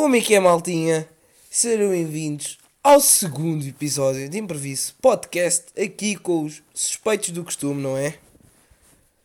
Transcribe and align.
Como 0.00 0.16
é 0.16 0.20
que 0.22 0.34
é, 0.34 0.40
maltinha? 0.40 1.06
Sejam 1.50 1.90
bem-vindos 1.90 2.56
ao 2.82 3.00
segundo 3.00 3.66
episódio 3.66 4.30
de 4.30 4.38
Imprevisto 4.38 4.96
Podcast, 4.98 5.66
aqui 5.78 6.16
com 6.16 6.44
os 6.44 6.62
suspeitos 6.72 7.28
do 7.32 7.44
costume, 7.44 7.82
não 7.82 7.98
é? 7.98 8.14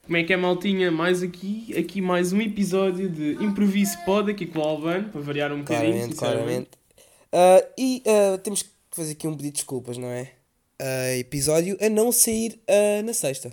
Como 0.04 0.18
é 0.18 0.23
que 0.25 0.34
é, 0.34 0.36
maltinha? 0.36 0.91
Mais 0.91 1.23
aqui, 1.23 1.73
aqui 1.80 2.02
mais 2.02 2.34
um 2.34 2.41
episódio 2.41 3.09
de 3.09 3.41
Improviso 3.41 3.98
Pod, 4.04 4.30
aqui 4.30 4.46
com 4.46 4.59
o 4.59 4.64
Albano, 4.64 5.07
para 5.07 5.21
variar 5.21 5.54
um 5.54 5.59
bocadinho, 5.59 5.93
Claramente, 5.93 6.16
claramente. 6.18 6.70
Ah, 7.32 7.66
e 7.78 8.04
ah, 8.05 8.38
temos 8.39 8.62
que 8.62 8.70
fazer 8.92 9.14
aqui 9.14 9.30
um 9.30 9.32
pedido 9.32 9.54
de 9.54 9.60
desculpas, 9.60 9.98
não 9.98 10.10
é? 10.10 10.34
Ah, 10.78 11.16
episódio 11.16 11.78
a 11.80 11.88
não 11.88 12.12
sair 12.12 12.60
na 13.05 13.14
sexta. 13.14 13.50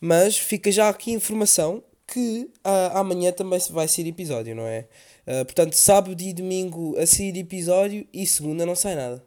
Mas 0.00 0.36
fica 0.36 0.72
já 0.72 0.88
aqui 0.88 1.12
informação 1.12 1.80
que 2.08 2.50
amanhã 2.92 3.30
também 3.30 3.60
vai 3.70 3.86
sair 3.86 4.08
episódio, 4.08 4.56
não 4.56 4.66
é? 4.66 4.88
Ah, 5.30 5.44
portanto, 5.44 5.74
sábado 5.74 6.18
e 6.22 6.32
domingo 6.32 6.96
a 6.98 7.06
sair 7.06 7.36
episódio 7.36 8.06
e 8.14 8.26
segunda 8.26 8.64
não 8.64 8.74
sai 8.74 8.94
nada. 8.94 9.22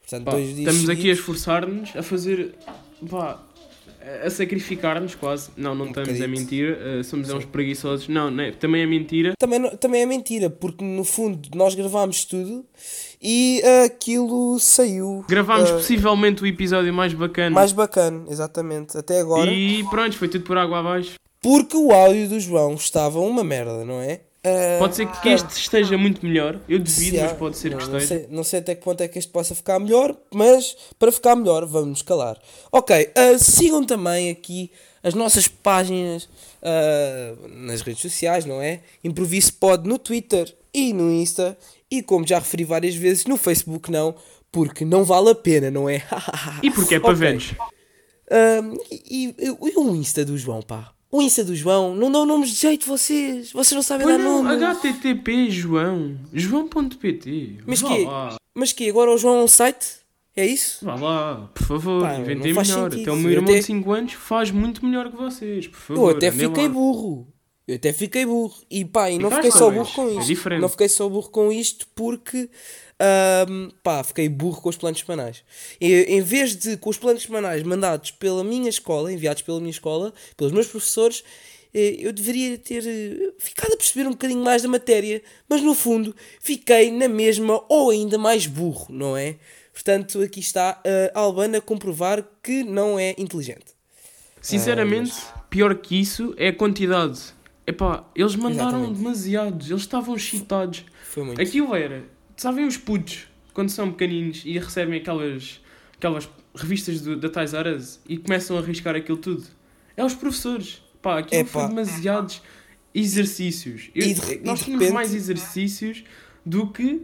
Portanto, 0.00 0.24
Pá, 0.24 0.40
estamos 0.40 0.88
aqui 0.88 1.10
a 1.10 1.12
esforçar-nos, 1.12 1.94
a 1.94 2.02
fazer, 2.02 2.54
pá, 3.10 3.38
a 4.24 4.30
sacrificar-nos 4.30 5.14
quase. 5.14 5.50
Não, 5.56 5.74
não 5.74 5.86
estamos, 5.88 6.08
é 6.08 6.12
bocadito. 6.14 6.40
mentira. 6.40 6.78
eh, 6.98 7.02
somos 7.02 7.28
é 7.28 7.34
uns 7.34 7.44
preguiçosos. 7.44 8.08
Não, 8.08 8.30
não 8.30 8.42
é- 8.42 8.52
também 8.52 8.82
é 8.82 8.86
mentira. 8.86 9.34
Também, 9.38 9.58
não- 9.58 9.76
também 9.76 10.00
é 10.02 10.06
mentira, 10.06 10.48
porque 10.50 10.82
no 10.82 11.04
fundo 11.04 11.48
nós 11.54 11.74
gravámos 11.74 12.24
tudo 12.24 12.64
e 13.20 13.62
ah, 13.64 13.84
aquilo 13.84 14.58
saiu 14.58 15.24
Gravámos 15.28 15.70
ah, 15.70 15.74
possivelmente 15.74 16.42
o 16.42 16.46
episódio 16.46 16.92
mais 16.92 17.12
bacana. 17.12 17.50
mais 17.54 17.70
bacana, 17.72 18.24
exatamente, 18.30 18.96
até 18.96 19.20
agora. 19.20 19.52
E 19.52 19.84
pronto, 19.90 20.16
foi 20.16 20.28
tudo 20.28 20.44
por 20.44 20.56
água 20.56 20.78
abaixo. 20.80 21.14
Porque 21.40 21.76
o 21.76 21.92
áudio 21.92 22.28
do 22.30 22.40
João 22.40 22.74
estava 22.74 23.20
uma 23.20 23.44
merda, 23.44 23.84
não 23.84 24.00
é? 24.00 24.22
Ah, 24.44 24.76
Pode 24.80 24.96
ser 24.96 25.06
que 25.06 25.28
este 25.28 25.50
esteja 25.58 25.96
muito 25.96 26.26
melhor. 26.26 26.58
Eu 26.68 26.78
duvido, 26.80 27.18
mas 27.20 27.32
pode 27.34 27.56
ser 27.56 27.70
não, 27.70 27.78
que 27.78 27.88
não 27.88 27.98
esteja. 27.98 28.06
sei, 28.22 28.26
não 28.36 28.44
sei 28.44 28.58
até 28.60 28.74
que 28.74 28.82
ponto 28.82 29.00
é 29.00 29.06
que 29.08 29.18
este 29.18 29.30
possa 29.30 29.54
ficar 29.54 29.78
melhor, 29.78 30.16
mas 30.34 30.76
para 30.98 31.12
ficar 31.12 31.36
melhor 31.36 31.64
vamos 31.64 32.02
calar. 32.02 32.36
Ok, 32.72 33.10
ah, 33.14 33.38
sigam 33.38 33.84
também 33.84 34.30
aqui 34.30 34.70
as 35.02 35.14
nossas 35.14 35.46
páginas 35.46 36.28
ah, 36.60 37.34
nas 37.50 37.82
redes 37.82 38.02
sociais, 38.02 38.44
não 38.44 38.60
é? 38.60 38.80
Improviso 39.04 39.52
Pod 39.54 39.88
no 39.88 39.96
Twitter 39.98 40.52
e 40.74 40.92
no 40.92 41.10
Insta 41.12 41.56
e 41.90 42.02
como 42.02 42.26
já 42.26 42.38
referi 42.40 42.64
várias 42.64 42.94
vezes 42.96 43.26
no 43.26 43.36
Facebook 43.36 43.92
não, 43.92 44.14
porque 44.50 44.84
não 44.84 45.04
vale 45.04 45.30
a 45.30 45.34
pena, 45.36 45.70
não 45.70 45.88
é? 45.88 46.02
E 46.64 46.70
porque 46.70 46.96
é 46.96 47.00
para 47.00 47.10
Ok. 47.10 47.20
velhos. 47.20 47.54
Ahm, 48.30 48.76
e, 48.90 49.28
e- 49.38 49.46
e 49.70 49.76
o 49.78 49.94
Insta 49.94 50.24
do 50.24 50.36
João, 50.38 50.62
pá? 50.62 50.92
O 51.12 51.20
Insta 51.20 51.44
do 51.44 51.54
João, 51.54 51.94
não 51.94 52.10
dão 52.10 52.24
nomes 52.24 52.48
de 52.50 52.56
jeito 52.56 52.86
vocês. 52.86 53.52
Vocês 53.52 53.72
não 53.76 53.82
sabem 53.82 54.06
dar 54.06 54.18
nomes. 54.18 54.50
http 54.80 55.50
João. 55.50 56.16
João.pt. 56.32 57.58
Mas 57.66 57.80
Vá 57.82 57.88
que 57.88 58.04
lá. 58.04 58.36
Mas 58.54 58.72
que 58.72 58.88
agora 58.88 59.10
o 59.12 59.18
João 59.18 59.40
é 59.40 59.44
um 59.44 59.48
site? 59.48 59.86
É 60.34 60.46
isso? 60.46 60.84
Vá 60.84 60.94
lá, 60.94 61.50
por 61.54 61.66
favor, 61.66 62.02
Pá, 62.02 62.14
faz 62.14 62.26
melhor. 62.26 62.64
sentido. 62.64 63.02
Até 63.02 63.12
o 63.12 63.16
meu 63.16 63.30
Eu 63.30 63.36
irmão 63.36 63.50
até- 63.50 63.58
de 63.60 63.66
5 63.66 63.92
anos 63.92 64.12
faz 64.14 64.50
muito 64.50 64.84
melhor 64.86 65.10
que 65.10 65.16
vocês, 65.16 65.66
por 65.66 65.76
Eu 65.76 65.82
favor. 65.96 66.16
até 66.16 66.28
andem 66.28 66.48
fiquei 66.48 66.62
lá. 66.64 66.68
burro. 66.72 67.28
Eu 67.68 67.76
até 67.76 67.92
fiquei 67.92 68.24
burro. 68.26 68.54
E 68.70 68.82
pá, 68.84 69.10
e 69.10 69.18
não 69.18 69.28
Ficaste, 69.30 69.44
fiquei 69.44 69.58
só 69.58 69.70
burro 69.70 69.92
com 69.94 70.08
é 70.08 70.12
isto. 70.14 70.26
diferente. 70.26 70.60
não 70.62 70.68
fiquei 70.70 70.88
só 70.88 71.08
burro 71.08 71.28
com 71.30 71.52
isto 71.52 71.86
porque 71.94 72.48
ahm, 72.98 73.70
pá, 73.82 74.02
fiquei 74.02 74.28
burro 74.28 74.60
com 74.60 74.68
os 74.68 74.76
planos 74.76 75.00
semanais. 75.00 75.42
E, 75.80 76.04
em 76.08 76.20
vez 76.20 76.56
de 76.56 76.76
com 76.76 76.90
os 76.90 76.98
planos 76.98 77.22
semanais 77.22 77.62
mandados 77.62 78.10
pela 78.10 78.42
minha 78.44 78.68
escola, 78.68 79.12
enviados 79.12 79.42
pela 79.42 79.58
minha 79.58 79.70
escola, 79.70 80.12
pelos 80.36 80.52
meus 80.52 80.66
professores, 80.66 81.24
eh, 81.74 81.96
eu 81.98 82.12
deveria 82.12 82.58
ter 82.58 82.84
eh, 82.86 83.32
ficado 83.38 83.72
a 83.72 83.76
perceber 83.76 84.06
um 84.06 84.12
bocadinho 84.12 84.42
mais 84.42 84.62
da 84.62 84.68
matéria, 84.68 85.22
mas 85.48 85.62
no 85.62 85.74
fundo 85.74 86.14
fiquei 86.40 86.90
na 86.90 87.08
mesma 87.08 87.62
ou 87.68 87.90
ainda 87.90 88.18
mais 88.18 88.46
burro, 88.46 88.86
não 88.90 89.16
é? 89.16 89.36
Portanto, 89.72 90.20
aqui 90.20 90.40
está 90.40 90.82
a 91.14 91.18
Albana 91.18 91.56
a 91.56 91.60
comprovar 91.60 92.22
que 92.42 92.62
não 92.62 92.98
é 92.98 93.14
inteligente. 93.16 93.72
Sinceramente, 94.42 95.14
pior 95.48 95.74
que 95.76 95.98
isso 95.98 96.34
é 96.36 96.48
a 96.48 96.52
quantidade. 96.52 97.20
Epá, 97.64 98.04
eles 98.14 98.34
mandaram 98.34 98.70
Exatamente. 98.70 98.98
demasiados, 98.98 99.70
eles 99.70 99.82
estavam 99.82 100.16
excitados. 100.16 100.84
Foi 101.04 101.22
muito. 101.22 101.40
Aquilo 101.40 101.74
era, 101.76 102.04
sabem 102.42 102.66
os 102.66 102.76
putos, 102.76 103.26
quando 103.54 103.70
são 103.70 103.90
pequeninos 103.92 104.42
e 104.44 104.58
recebem 104.58 105.00
aquelas, 105.00 105.60
aquelas 105.96 106.28
revistas 106.54 107.00
do, 107.00 107.16
da 107.16 107.28
Tais 107.28 107.54
R 107.54 107.74
Us 107.74 108.00
e 108.08 108.18
começam 108.18 108.56
a 108.56 108.60
arriscar 108.60 108.94
aquilo 108.96 109.18
tudo? 109.18 109.44
É 109.96 110.04
os 110.04 110.14
professores. 110.14 110.82
Pá, 111.00 111.18
aquilo 111.18 111.40
Epá. 111.42 111.50
foi 111.60 111.68
demasiados 111.68 112.42
exercícios. 112.94 113.90
Eu- 113.94 114.06
E 114.06 114.14
de 114.14 114.20
nós 114.44 114.60
tínhamos 114.60 114.84
repente- 114.84 114.92
mais 114.92 115.14
exercícios 115.14 116.04
do 116.44 116.66
que 116.68 117.02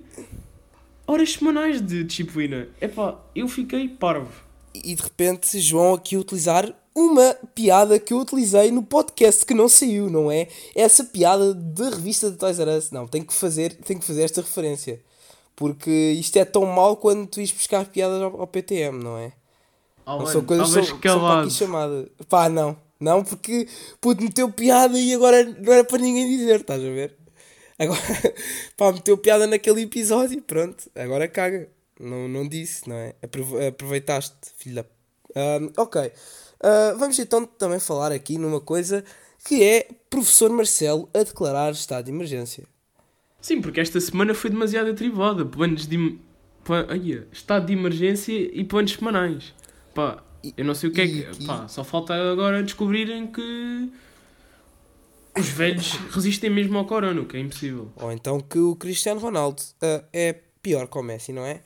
horas 1.07 1.33
semanais 1.33 1.81
de 1.81 2.05
disciplina. 2.05 2.69
Epá, 2.81 3.19
eu 3.35 3.49
fiquei 3.49 3.89
parvo. 3.89 4.47
e 4.75 4.95
de 4.95 5.03
repente 5.03 5.59
João 5.59 5.95
aqui 5.95 6.17
utilizar 6.17 6.73
uma 6.95 7.35
piada 7.55 7.99
que 7.99 8.13
eu 8.13 8.19
utilizei 8.21 8.71
no 8.71 8.83
podcast 8.83 9.45
que 9.45 9.53
não 9.55 9.69
saiu, 9.69 10.09
não 10.11 10.31
é? 10.31 10.47
Essa 10.75 11.03
piada 11.05 11.53
da 11.55 11.91
revista 11.91 12.31
de 12.31 12.37
Toys 12.37 12.59
R 12.61 12.71
Us. 12.77 12.91
Não, 12.93 13.07
tem 13.09 13.23
que 13.25 13.33
fazer, 13.35 13.75
tem 13.75 13.99
que 13.99 14.05
fazer 14.05 14.23
esta 14.23 14.41
referência. 14.41 15.01
Porque 15.59 15.91
isto 15.91 16.37
é 16.37 16.45
tão 16.45 16.65
mau 16.65 16.97
quando 16.97 17.27
tu 17.27 17.41
ires 17.41 17.51
buscar 17.51 17.85
piadas 17.87 18.23
ao, 18.23 18.41
ao 18.43 18.47
PTM, 18.47 19.03
não 19.03 19.19
é? 19.19 19.33
Não 20.21 20.27
são 20.33 20.45
coisas 20.45 20.67
que 20.69 20.81
são, 20.85 21.01
são 21.15 21.21
para 21.21 21.41
aqui 21.43 21.51
chamada. 21.51 22.11
Pá, 22.29 22.49
não. 22.49 22.77
Não, 23.01 23.25
porque 23.25 23.67
puto 24.01 24.23
meteu 24.23 24.51
piada 24.53 24.97
e 24.99 25.13
agora 25.13 25.43
não 25.45 25.73
era 25.73 25.83
para 25.85 25.99
ninguém 25.99 26.29
dizer, 26.29 26.61
estás 26.61 26.81
a 26.81 26.89
ver? 26.89 27.17
Agora, 27.77 28.01
pá, 28.77 28.93
meteu 28.93 29.19
piada 29.19 29.47
naquele 29.49 29.83
episódio, 29.83 30.41
pronto, 30.43 30.89
agora 30.95 31.27
caga. 31.27 31.69
Não, 31.99 32.29
não 32.29 32.47
disse, 32.47 32.89
não 32.89 32.95
é? 32.95 33.15
Aprove- 33.21 33.67
Aproveitaste, 33.67 34.37
filho 34.57 34.77
da. 34.77 34.85
Ahm, 35.35 35.73
ok. 35.77 36.13
Ah, 36.61 36.95
vamos 36.97 37.19
então 37.19 37.45
também 37.45 37.81
falar 37.81 38.13
aqui 38.13 38.39
numa 38.39 38.61
coisa 38.61 39.05
que 39.45 39.63
é 39.65 39.89
professor 40.09 40.51
Marcelo 40.51 41.09
a 41.13 41.19
declarar 41.25 41.73
estado 41.73 42.05
de 42.05 42.13
emergência. 42.13 42.65
Sim, 43.41 43.61
porque 43.61 43.81
esta 43.81 44.01
semana 44.01 44.35
foi 44.35 44.51
demasiado 44.51 44.91
atribulada. 44.91 45.45
Planos 45.45 45.87
de. 45.87 45.97
im- 45.97 46.19
pla- 46.65 46.87
ai, 46.89 47.25
estado 47.33 47.67
de 47.67 47.73
emergência 47.73 48.33
e 48.33 48.65
planos 48.65 48.93
semanais. 48.93 49.55
Pá, 49.95 50.23
eu 50.57 50.65
não 50.65 50.75
sei 50.75 50.91
o 50.91 50.93
que 50.93 51.01
é 51.01 51.05
e- 51.05 51.23
que. 51.25 51.43
e- 51.43 51.47
Pá, 51.47 51.69
só 51.69 51.85
falta 51.85 52.15
agora 52.15 52.63
descobrirem 52.63 53.27
que. 53.27 53.91
Os 55.39 55.49
velhos 55.51 55.93
resistem 56.11 56.51
mesmo 56.51 56.77
ao 56.79 56.85
corona, 56.85 57.21
o 57.21 57.27
que 57.27 57.37
é 57.37 57.41
impossível. 57.41 57.93
Ou 57.97 58.11
então 58.11 58.41
que 58.41 58.59
o 58.59 58.75
Cristiano 58.75 59.21
Ronaldo 59.21 59.63
ah, 59.81 60.03
é 60.13 60.33
pior 60.61 60.89
que 60.89 60.99
o 60.99 61.03
Messi, 61.03 61.33
não 61.33 61.43
é? 61.47 61.61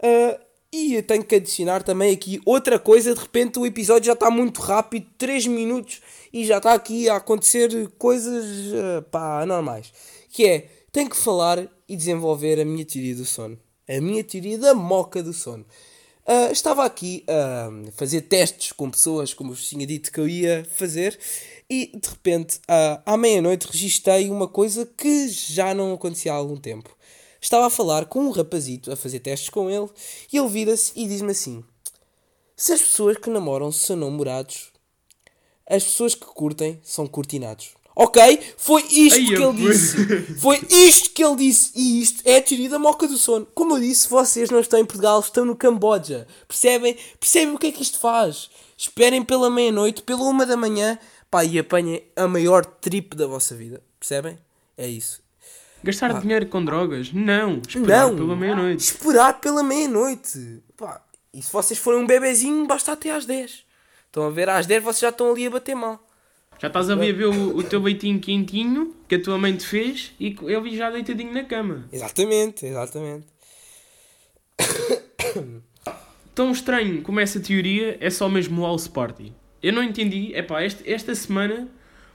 Ah, 0.00 0.38
e 0.72 0.94
eu 0.94 1.02
tenho 1.02 1.24
que 1.24 1.34
adicionar 1.34 1.82
também 1.82 2.14
aqui 2.14 2.40
outra 2.46 2.78
coisa. 2.78 3.12
De 3.14 3.20
repente 3.20 3.58
o 3.58 3.66
episódio 3.66 4.06
já 4.06 4.12
está 4.12 4.30
muito 4.30 4.60
rápido 4.60 5.06
3 5.18 5.44
minutos 5.46 6.00
e 6.32 6.44
já 6.44 6.58
está 6.58 6.72
aqui 6.74 7.08
a 7.08 7.16
acontecer 7.16 7.88
coisas 7.98 8.72
ah, 8.74 9.02
pá, 9.10 9.42
anormais. 9.42 9.92
Que 10.30 10.46
é, 10.46 10.70
tenho 10.96 11.10
que 11.10 11.16
falar 11.18 11.68
e 11.86 11.94
desenvolver 11.94 12.58
a 12.58 12.64
minha 12.64 12.82
teoria 12.82 13.14
do 13.14 13.26
sono. 13.26 13.60
A 13.86 14.00
minha 14.00 14.24
teoria 14.24 14.56
da 14.56 14.74
moca 14.74 15.22
do 15.22 15.30
sono. 15.30 15.62
Ah, 16.24 16.50
estava 16.50 16.86
aqui 16.86 17.22
a 17.28 17.68
fazer 17.92 18.22
testes 18.22 18.72
com 18.72 18.90
pessoas, 18.90 19.34
como 19.34 19.50
vos 19.50 19.68
tinha 19.68 19.86
dito 19.86 20.10
que 20.10 20.18
eu 20.18 20.26
ia 20.26 20.66
fazer, 20.70 21.18
e 21.68 21.92
de 21.94 22.08
repente, 22.08 22.60
ah, 22.66 23.02
à 23.04 23.14
meia-noite, 23.14 23.66
registrei 23.70 24.30
uma 24.30 24.48
coisa 24.48 24.86
que 24.86 25.28
já 25.28 25.74
não 25.74 25.92
acontecia 25.92 26.32
há 26.32 26.36
algum 26.36 26.56
tempo. 26.56 26.96
Estava 27.42 27.66
a 27.66 27.70
falar 27.70 28.06
com 28.06 28.20
um 28.20 28.30
rapazito, 28.30 28.90
a 28.90 28.96
fazer 28.96 29.20
testes 29.20 29.50
com 29.50 29.68
ele, 29.68 29.90
e 30.32 30.38
ele 30.38 30.48
vira-se 30.48 30.92
e 30.96 31.06
diz-me 31.06 31.32
assim: 31.32 31.62
Se 32.56 32.72
as 32.72 32.80
pessoas 32.80 33.18
que 33.18 33.28
namoram 33.28 33.70
são 33.70 33.96
namorados, 33.96 34.72
as 35.66 35.84
pessoas 35.84 36.14
que 36.14 36.24
curtem 36.24 36.80
são 36.82 37.06
cortinados. 37.06 37.75
Ok? 37.98 38.54
Foi 38.58 38.82
isto 38.90 39.18
Ai, 39.18 39.24
que 39.24 39.34
ele 39.34 39.42
fui. 39.42 39.72
disse. 39.72 40.34
Foi 40.38 40.60
isto 40.68 41.10
que 41.12 41.24
ele 41.24 41.36
disse. 41.36 41.72
E 41.74 42.02
isto 42.02 42.22
é 42.26 42.36
a 42.36 42.42
teoria 42.42 42.68
da 42.68 42.78
moca 42.78 43.08
do 43.08 43.16
sono. 43.16 43.46
Como 43.54 43.74
eu 43.74 43.80
disse, 43.80 44.06
vocês 44.06 44.50
não 44.50 44.60
estão 44.60 44.78
em 44.78 44.84
Portugal, 44.84 45.18
estão 45.18 45.46
no 45.46 45.56
Camboja. 45.56 46.26
Percebem? 46.46 46.94
Percebem 47.18 47.54
o 47.54 47.58
que 47.58 47.68
é 47.68 47.72
que 47.72 47.82
isto 47.82 47.98
faz? 47.98 48.50
Esperem 48.76 49.22
pela 49.24 49.48
meia-noite, 49.48 50.02
pela 50.02 50.24
uma 50.24 50.44
da 50.44 50.58
manhã, 50.58 50.98
pá, 51.30 51.42
e 51.42 51.58
apanhem 51.58 52.02
a 52.14 52.28
maior 52.28 52.66
trip 52.66 53.16
da 53.16 53.26
vossa 53.26 53.54
vida. 53.54 53.82
Percebem? 53.98 54.38
É 54.76 54.86
isso. 54.86 55.22
Gastar 55.82 56.20
dinheiro 56.20 56.46
com 56.48 56.62
drogas? 56.62 57.10
Não. 57.14 57.62
Esperar. 57.66 58.08
Não! 58.08 58.16
pela 58.16 58.36
meia-noite. 58.36 58.84
Esperar 58.84 59.40
pela 59.40 59.62
meia-noite. 59.62 60.62
Pá, 60.76 61.00
e 61.32 61.40
se 61.40 61.50
vocês 61.50 61.78
forem 61.78 62.00
um 62.00 62.06
bebezinho, 62.06 62.66
basta 62.66 62.92
até 62.92 63.10
às 63.10 63.24
10. 63.24 63.64
Estão 64.06 64.24
a 64.26 64.30
ver? 64.30 64.50
Às 64.50 64.66
10 64.66 64.82
vocês 64.84 65.00
já 65.00 65.08
estão 65.08 65.30
ali 65.30 65.46
a 65.46 65.50
bater 65.50 65.74
mal. 65.74 66.05
Já 66.58 66.68
estás 66.68 66.88
ali 66.88 67.10
a 67.10 67.12
ver 67.12 67.26
o, 67.26 67.56
o 67.58 67.62
teu 67.62 67.80
leitinho 67.80 68.18
quentinho 68.18 68.94
que 69.06 69.16
a 69.16 69.22
tua 69.22 69.36
mãe 69.36 69.54
te 69.54 69.66
fez 69.66 70.12
e 70.18 70.36
ele 70.42 70.76
já 70.76 70.90
deitadinho 70.90 71.32
na 71.32 71.44
cama. 71.44 71.86
Exatamente, 71.92 72.66
exatamente. 72.66 73.26
Tão 76.34 76.50
estranho 76.50 77.02
como 77.02 77.20
essa 77.20 77.40
teoria 77.40 77.96
é 78.00 78.10
só 78.10 78.28
mesmo 78.28 78.62
o 78.62 78.64
house 78.64 78.88
party. 78.88 79.32
Eu 79.62 79.72
não 79.72 79.82
entendi, 79.82 80.32
epá, 80.34 80.62
este, 80.62 80.90
esta 80.90 81.14
semana 81.14 81.68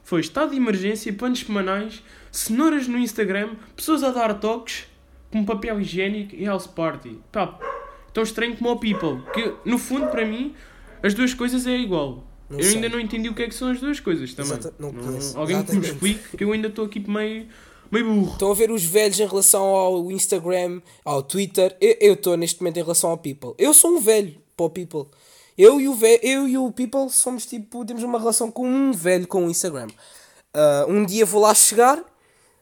foi 0.04 0.22
estado 0.22 0.52
de 0.52 0.58
emergência, 0.58 1.12
panos 1.14 1.40
semanais, 1.40 2.04
cenouras 2.32 2.88
no 2.88 2.98
Instagram, 2.98 3.56
pessoas 3.76 4.04
a 4.04 4.12
dar 4.12 4.34
toques 4.40 4.86
com 5.32 5.46
papel 5.46 5.80
higiênico 5.82 6.36
e 6.36 6.46
house 6.46 6.68
party. 6.68 7.20
Pá, 7.32 7.60
tão 8.14 8.24
estranho 8.24 8.56
como 8.56 8.72
o 8.72 8.80
people. 8.80 9.24
Que 9.34 9.54
no 9.66 9.78
fundo, 9.78 10.08
para 10.08 10.26
mim, 10.26 10.56
as 11.02 11.14
duas 11.14 11.34
coisas 11.34 11.66
é 11.66 11.78
igual. 11.78 12.31
Não 12.52 12.60
eu 12.60 12.64
sei. 12.66 12.76
ainda 12.76 12.90
não 12.90 13.00
entendi 13.00 13.30
o 13.30 13.34
que 13.34 13.44
é 13.44 13.48
que 13.48 13.56
são 13.56 13.70
as 13.70 13.80
duas 13.80 14.00
coisas 14.00 14.34
também. 14.34 14.52
Exata- 14.52 14.74
não 14.78 14.94
conheço. 14.94 15.38
alguém 15.40 15.64
que 15.64 15.76
me 15.76 15.86
explique, 15.88 16.38
que 16.38 16.44
eu 16.44 16.52
ainda 16.52 16.68
estou 16.68 16.86
aqui 16.86 17.00
meio, 17.00 17.48
meio 17.92 18.06
burro. 18.14 18.34
Estão 18.34 18.52
a 18.52 18.54
ver 18.56 18.70
os 18.72 18.84
velhos 18.84 19.20
em 19.20 19.28
relação 19.28 19.64
ao 19.64 20.12
Instagram, 20.12 20.82
ao 21.06 21.24
Twitter. 21.24 21.76
Eu- 21.80 22.14
estou 22.14 22.36
neste 22.38 22.62
momento 22.62 22.78
em 22.78 22.82
relação 22.84 23.10
ao 23.10 23.18
People. 23.18 23.54
Eu 23.58 23.74
sou 23.74 23.92
um 23.92 24.00
velho 24.00 24.36
para 24.56 24.66
o 24.66 24.70
People. 24.70 25.06
Eu 25.58 25.80
e 25.82 25.88
o, 25.88 25.98
eu 26.22 26.48
e 26.48 26.58
o 26.58 26.72
People 26.72 27.10
somos 27.10 27.46
tipo, 27.46 27.86
temos 27.86 28.04
uma 28.04 28.18
relação 28.20 28.50
com 28.52 28.68
um 28.68 28.92
velho 28.92 29.28
com 29.28 29.46
o 29.46 29.50
Instagram. 29.50 29.88
Ah, 30.54 30.86
um 30.88 31.06
dia 31.06 31.26
vou 31.26 31.42
lá 31.42 31.54
chegar, 31.54 32.04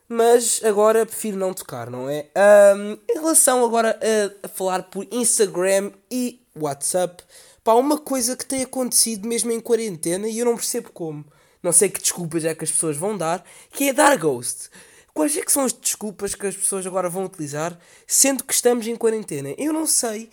mas 0.08 0.60
agora 0.64 1.06
prefiro 1.06 1.38
não 1.38 1.54
tocar, 1.54 1.90
não 1.90 2.10
é? 2.10 2.28
Ahm, 2.36 2.98
em 3.10 3.14
relação 3.14 3.64
agora 3.64 3.98
a, 4.02 4.46
a 4.46 4.50
falar 4.50 4.84
por 4.84 5.06
Instagram 5.12 5.92
e 6.12 6.42
WhatsApp, 6.56 7.24
pá, 7.70 7.76
uma 7.76 7.98
coisa 7.98 8.36
que 8.36 8.46
tem 8.46 8.64
acontecido 8.64 9.28
mesmo 9.28 9.52
em 9.52 9.60
quarentena 9.60 10.28
e 10.28 10.40
eu 10.40 10.46
não 10.46 10.56
percebo 10.56 10.90
como. 10.92 11.24
Não 11.62 11.72
sei 11.72 11.90
que 11.90 12.02
desculpas 12.02 12.44
é 12.46 12.56
que 12.56 12.64
as 12.64 12.72
pessoas 12.72 12.98
vão 12.98 13.18
dar, 13.18 13.44
que 13.72 13.90
é 13.90 13.94
dar 13.94 14.18
ghost. 14.18 14.70
Quais 15.14 15.36
é 15.38 15.42
que 15.42 15.52
são 15.52 15.66
as 15.66 15.74
desculpas 15.74 16.34
que 16.34 16.48
as 16.48 16.56
pessoas 16.56 16.88
agora 16.88 17.10
vão 17.10 17.26
utilizar, 17.26 17.78
sendo 18.08 18.44
que 18.44 18.54
estamos 18.54 18.88
em 18.88 18.96
quarentena? 18.96 19.54
Eu 19.58 19.74
não 19.74 19.86
sei, 19.86 20.30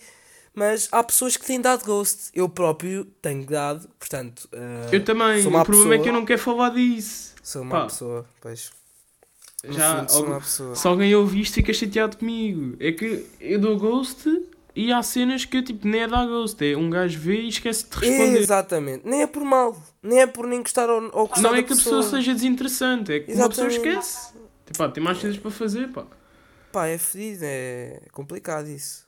mas 0.55 0.87
há 0.91 1.03
pessoas 1.03 1.35
que 1.35 1.45
têm 1.45 1.59
dado 1.59 1.83
ghost. 1.85 2.29
Eu 2.33 2.47
próprio 2.47 3.05
tenho 3.21 3.45
dado, 3.45 3.87
portanto. 3.99 4.47
ah, 4.53 4.89
Eu 4.91 5.03
também. 5.03 5.43
sou 5.43 5.51
O 5.53 5.63
problema 5.65 5.95
é 5.95 5.97
que 5.97 6.01
eu 6.01 6.03
pessoa- 6.05 6.19
não 6.19 6.25
quero 6.25 6.41
falar 6.41 6.69
disso. 6.69 7.33
Sou 7.43 7.61
uma 7.63 7.71
Pá, 7.81 7.85
pessoa, 7.87 8.25
pois. 8.41 8.71
No 9.65 9.73
Já, 9.73 10.05
fundo, 10.07 10.13
algum- 10.29 10.39
pessoa. 10.39 10.75
se 10.75 10.87
alguém 10.87 11.15
ouvir 11.15 11.41
isto, 11.41 11.55
fica 11.55 11.73
chateado 11.73 12.15
comigo. 12.17 12.77
É 12.79 12.91
que 12.93 13.25
eu 13.41 13.59
dou 13.59 13.77
ghost 13.77 14.23
e 14.79 14.93
há 14.93 15.01
cenas 15.01 15.43
que 15.43 15.63
tipo, 15.63 15.87
nem 15.87 16.01
é 16.01 16.07
dar 16.07 16.27
ghost. 16.27 16.63
É 16.63 16.77
um 16.77 16.87
gajo 16.87 17.19
vê 17.19 17.41
e 17.41 17.47
esquece 17.47 17.85
de 17.89 17.95
responder. 17.95 18.37
Exatamente. 18.37 19.07
Nem 19.07 19.23
é 19.23 19.27
por 19.27 19.43
mal. 19.43 19.75
Nem 20.03 20.21
é 20.21 20.27
por 20.27 20.45
nem 20.45 20.61
gostar 20.61 20.87
ou, 20.87 21.01
ou 21.13 21.27
gostar 21.27 21.41
Não 21.41 21.51
da 21.51 21.57
é 21.57 21.63
que 21.63 21.73
a 21.73 21.75
pessoa 21.75 22.03
seja 22.03 22.31
desinteressante, 22.31 23.11
é 23.11 23.19
que 23.21 23.33
uma 23.33 23.49
pessoa 23.49 23.67
Exatamente. 23.67 23.97
esquece. 23.97 24.33
Tipo, 24.67 24.77
pá, 24.77 24.89
tem 24.89 25.03
mais 25.03 25.17
coisas 25.17 25.39
para 25.39 25.49
fazer, 25.49 25.87
pá. 25.91 26.05
Pá, 26.71 26.85
é 26.85 26.99
fedido. 26.99 27.41
É 27.43 28.01
complicado 28.11 28.67
isso. 28.69 29.07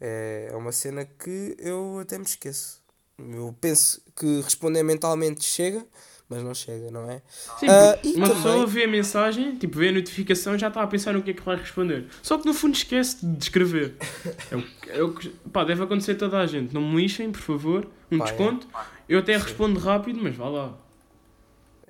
É 0.00 0.48
é 0.50 0.56
uma 0.56 0.72
cena 0.72 1.04
que 1.04 1.54
eu 1.60 2.00
até 2.00 2.18
me 2.18 2.24
esqueço. 2.24 2.82
Eu 3.16 3.54
penso 3.60 4.02
que 4.16 4.40
responder 4.40 4.82
mentalmente 4.82 5.44
chega, 5.44 5.86
mas 6.28 6.42
não 6.42 6.54
chega, 6.54 6.90
não 6.90 7.10
é? 7.10 7.20
Sim, 7.60 7.66
e 8.02 8.14
uma 8.16 8.28
também- 8.28 8.42
pessoa 8.42 8.66
vê 8.66 8.84
a 8.84 8.88
mensagem, 8.88 9.56
tipo, 9.56 9.78
vê 9.78 9.88
a 9.88 9.92
notificação 9.92 10.56
já 10.58 10.68
está 10.68 10.82
a 10.82 10.86
pensar 10.86 11.12
no 11.12 11.22
que 11.22 11.30
é 11.30 11.34
que 11.34 11.42
vai 11.42 11.56
responder. 11.56 12.06
Só 12.22 12.38
que 12.38 12.46
no 12.46 12.54
fundo 12.54 12.74
esquece 12.74 13.24
de 13.24 13.42
escrever. 13.44 13.94
É 14.50 14.56
o, 14.56 14.62
que- 14.62 14.90
é 14.90 15.02
o 15.02 15.14
que, 15.14 15.28
pá, 15.52 15.64
deve 15.64 15.82
acontecer 15.82 16.12
a 16.12 16.16
toda 16.16 16.38
a 16.38 16.46
gente. 16.46 16.72
Não 16.74 16.80
me 16.82 17.02
lixem, 17.02 17.30
por 17.30 17.40
favor. 17.40 17.86
Um 18.10 18.18
Pá, 18.18 18.24
é. 18.24 18.28
desconto. 18.28 18.66
Eu 19.08 19.18
até 19.18 19.36
respondo 19.36 19.78
rápido, 19.78 20.18
mas 20.22 20.34
vá 20.36 20.48
lá. 20.48 20.78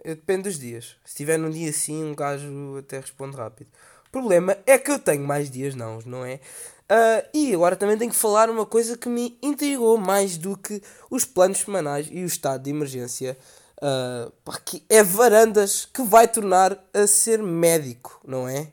Depende 0.05 0.43
dos 0.45 0.59
dias. 0.59 0.97
Se 1.05 1.13
estiver 1.13 1.39
num 1.39 1.51
dia 1.51 1.71
assim, 1.71 2.05
um 2.05 2.15
gajo 2.15 2.77
até 2.79 3.01
responde 3.01 3.37
rápido. 3.37 3.69
O 4.09 4.11
problema 4.11 4.57
é 4.67 4.77
que 4.79 4.91
eu 4.91 4.99
tenho 4.99 5.27
mais 5.27 5.51
dias 5.51 5.75
não, 5.75 5.99
não 6.05 6.25
é? 6.25 6.41
Ah, 6.89 7.25
e 7.33 7.55
agora 7.55 7.75
também 7.75 7.97
tenho 7.97 8.11
que 8.11 8.17
falar 8.17 8.51
uma 8.51 8.67
coisa 8.67 8.99
que 8.99 9.09
me 9.09 9.37
intrigou 9.43 9.97
mais 9.97 10.37
do 10.37 10.57
que 10.57 10.83
os 11.11 11.25
planos 11.25 11.59
semanais 11.59 12.09
e 12.11 12.23
o 12.23 12.27
estado 12.27 12.63
de 12.65 12.71
emergência. 12.71 13.37
Ah, 13.83 14.31
pá, 14.45 14.59
que 14.65 14.83
é 14.89 15.03
Varandas 15.03 15.87
que 15.87 16.03
vai 16.03 16.27
tornar 16.29 16.79
a 16.93 17.07
ser 17.07 17.43
médico, 17.43 18.21
não 18.27 18.49
é? 18.49 18.69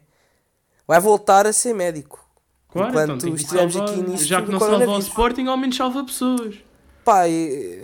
Vai 0.87 0.99
voltar 0.99 1.47
a 1.47 1.53
ser 1.53 1.73
médico. 1.73 2.19
Claro, 2.69 2.89
Enquanto 2.89 3.25
então 3.25 3.35
estivemos 3.35 3.73
salvar. 3.73 3.93
aqui 3.93 4.01
nisto 4.09 4.25
Já 4.25 4.41
que 4.41 4.51
não 4.51 4.59
salva 4.59 4.91
o. 4.91 4.99
Sporting, 4.99 5.47
ao 5.47 5.57
menos 5.57 5.75
salva 5.75 6.03
pessoas. 6.05 6.55
Pá, 7.03 7.23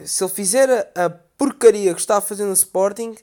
se 0.05 0.23
ele 0.23 0.31
fizer 0.33 0.91
a, 0.95 1.05
a 1.05 1.09
porcaria 1.09 1.93
que 1.93 1.99
está 1.99 2.17
a 2.17 2.21
fazer 2.21 2.45
no 2.45 2.53
Sporting, 2.53 3.15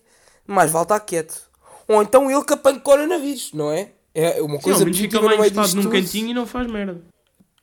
mais 0.47 0.71
vale 0.71 0.85
estar 0.85 1.01
quieto. 1.01 1.49
Ou 1.89 2.03
então 2.03 2.31
ele 2.31 2.45
que 2.45 2.53
apanha 2.53 2.81
coronavírus, 2.81 3.53
não 3.53 3.71
é? 3.71 3.93
É 4.15 4.41
uma 4.43 4.51
Sim, 4.51 4.57
ao 4.57 4.61
coisa 4.61 4.85
menos 4.85 4.99
fica 4.99 5.21
lá 5.21 5.31
no 5.33 5.39
meio 5.41 5.75
num 5.75 5.91
cantinho 5.91 6.29
e 6.29 6.35
não 6.35 6.47
faz 6.47 6.67
merda. 6.71 7.01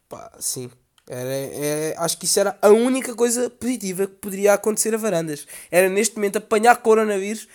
Pá, 0.10 0.31
sim. 0.39 0.69
Era, 1.07 1.30
é, 1.30 1.95
acho 1.98 2.18
que 2.18 2.25
isso 2.25 2.39
era 2.39 2.57
a 2.62 2.69
única 2.69 3.15
coisa 3.15 3.50
positiva 3.50 4.07
que 4.07 4.13
poderia 4.13 4.53
acontecer 4.53 4.94
a 4.94 4.98
Varandas. 4.98 5.48
Era 5.69 5.89
neste 5.89 6.15
momento 6.15 6.38
apanhar 6.38 6.77
coronavírus, 6.77 7.48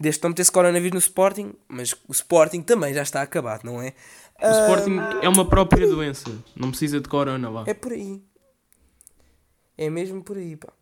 desde 0.00 0.20
que 0.20 0.24
não 0.24 0.30
metesse 0.30 0.50
coronavírus 0.50 0.92
no 0.92 0.98
Sporting, 0.98 1.52
mas 1.68 1.92
o 2.08 2.12
Sporting 2.12 2.62
também 2.62 2.92
já 2.94 3.02
está 3.02 3.22
acabado, 3.22 3.64
não 3.64 3.80
é? 3.80 3.92
O 4.42 4.50
Sporting 4.50 4.96
é 5.22 5.28
uma 5.28 5.48
própria 5.48 5.86
doença. 5.86 6.30
Não 6.56 6.70
precisa 6.70 7.00
de 7.00 7.08
corona 7.08 7.48
lá. 7.48 7.64
É 7.66 7.74
por 7.74 7.92
aí. 7.92 8.20
É 9.76 9.88
mesmo 9.90 10.22
por 10.22 10.36
aí, 10.36 10.56
pá. 10.56 10.72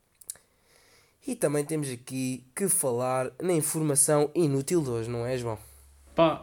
E 1.26 1.36
também 1.36 1.64
temos 1.64 1.88
aqui 1.88 2.44
que 2.54 2.68
falar 2.68 3.30
na 3.40 3.52
informação 3.52 4.30
inútil 4.34 4.82
de 4.82 4.90
hoje, 4.90 5.10
não 5.10 5.24
é, 5.24 5.36
João? 5.38 5.58
Pá, 6.14 6.42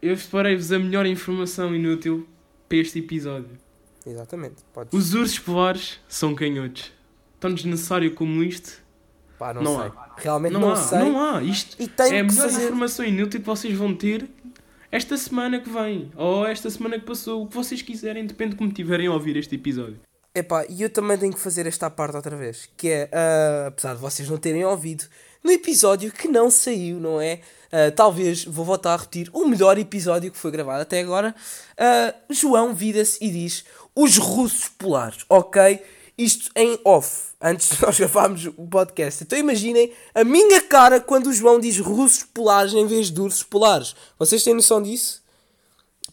eu 0.00 0.16
separei-vos 0.16 0.70
a 0.72 0.78
melhor 0.78 1.06
informação 1.06 1.74
inútil 1.74 2.26
para 2.68 2.78
este 2.78 3.00
episódio. 3.00 3.58
Exatamente. 4.06 4.56
Podes. 4.72 4.92
Os 4.92 5.14
ursos 5.14 5.38
polares 5.38 5.98
são 6.08 6.34
canhotos. 6.34 6.92
Tão 7.38 7.52
desnecessário 7.52 8.14
como 8.14 8.42
isto? 8.42 8.82
Pá, 9.38 9.54
não, 9.54 9.62
Não 9.62 9.76
sei. 9.80 9.86
há. 9.96 10.14
Realmente 10.18 10.52
Não, 10.52 10.60
não, 10.60 10.72
há, 10.72 10.76
sei. 10.76 10.98
não 10.98 11.20
há. 11.20 11.42
Isto 11.42 11.76
é 11.80 12.20
a 12.20 12.24
melhor 12.24 12.30
fazer. 12.32 12.64
informação 12.64 13.04
inútil 13.04 13.40
que 13.40 13.46
vocês 13.46 13.74
vão 13.76 13.94
ter 13.94 14.28
esta 14.92 15.16
semana 15.16 15.60
que 15.60 15.70
vem. 15.70 16.10
Ou 16.16 16.46
esta 16.46 16.68
semana 16.68 16.98
que 16.98 17.06
passou. 17.06 17.42
O 17.42 17.46
que 17.46 17.54
vocês 17.54 17.80
quiserem, 17.80 18.26
depende 18.26 18.52
de 18.52 18.56
como 18.56 18.70
tiverem 18.72 19.06
a 19.06 19.12
ouvir 19.12 19.36
este 19.36 19.54
episódio. 19.54 19.98
Epá, 20.34 20.64
e 20.68 20.82
eu 20.82 20.90
também 20.90 21.16
tenho 21.18 21.32
que 21.32 21.40
fazer 21.40 21.66
esta 21.66 21.90
parte 21.90 22.14
outra 22.16 22.36
vez. 22.36 22.68
Que 22.76 22.88
é, 22.88 23.10
ah, 23.12 23.66
apesar 23.68 23.94
de 23.94 24.00
vocês 24.00 24.28
não 24.28 24.36
terem 24.36 24.64
ouvido, 24.64 25.04
no 25.42 25.50
episódio 25.50 26.12
que 26.12 26.28
não 26.28 26.50
saiu, 26.50 26.98
não 27.00 27.20
é? 27.20 27.40
Ah, 27.72 27.90
talvez 27.94 28.44
vou 28.44 28.64
voltar 28.64 28.94
a 28.94 28.96
repetir 28.96 29.30
o 29.32 29.46
melhor 29.46 29.78
episódio 29.78 30.30
que 30.32 30.36
foi 30.38 30.50
gravado 30.50 30.82
até 30.82 31.00
agora. 31.00 31.34
Ah, 31.78 32.14
João 32.28 32.74
vira-se 32.74 33.24
e 33.24 33.30
diz: 33.30 33.64
Os 33.94 34.16
russos 34.18 34.68
polares, 34.68 35.24
ok? 35.28 35.80
Isto 36.18 36.50
em 36.54 36.78
off, 36.84 37.28
antes 37.40 37.70
de 37.70 37.80
nós 37.86 37.96
gravarmos 37.98 38.44
o 38.46 38.66
podcast. 38.66 39.22
Então 39.24 39.38
imaginem 39.38 39.90
a 40.14 40.22
minha 40.24 40.60
cara 40.62 41.00
quando 41.00 41.28
o 41.28 41.32
João 41.32 41.58
diz 41.58 41.78
russos 41.78 42.24
polares 42.24 42.74
em 42.74 42.86
vez 42.86 43.10
de 43.10 43.20
ursos 43.20 43.42
polares. 43.42 43.94
Vocês 44.18 44.42
têm 44.42 44.52
noção 44.52 44.82
disso? 44.82 45.22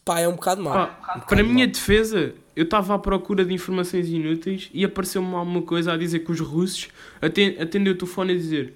Pá, 0.05 0.21
é 0.21 0.27
um 0.27 0.33
bocado 0.35 0.61
mau. 0.63 0.73
Pá, 0.73 0.83
Um 0.93 1.01
bocado 1.01 1.25
para 1.25 1.41
a 1.41 1.43
minha 1.43 1.67
defesa, 1.67 2.33
eu 2.55 2.63
estava 2.63 2.95
à 2.95 2.99
procura 2.99 3.43
de 3.43 3.53
informações 3.53 4.07
inúteis 4.07 4.69
e 4.73 4.85
apareceu-me 4.85 5.35
alguma 5.35 5.61
coisa 5.61 5.91
a 5.91 5.97
dizer 5.97 6.19
que 6.19 6.31
os 6.31 6.39
russos 6.39 6.87
aten- 7.21 7.57
atendeu 7.59 7.93
o 7.93 7.97
telefone 7.97 8.31
a 8.33 8.35
dizer 8.37 8.73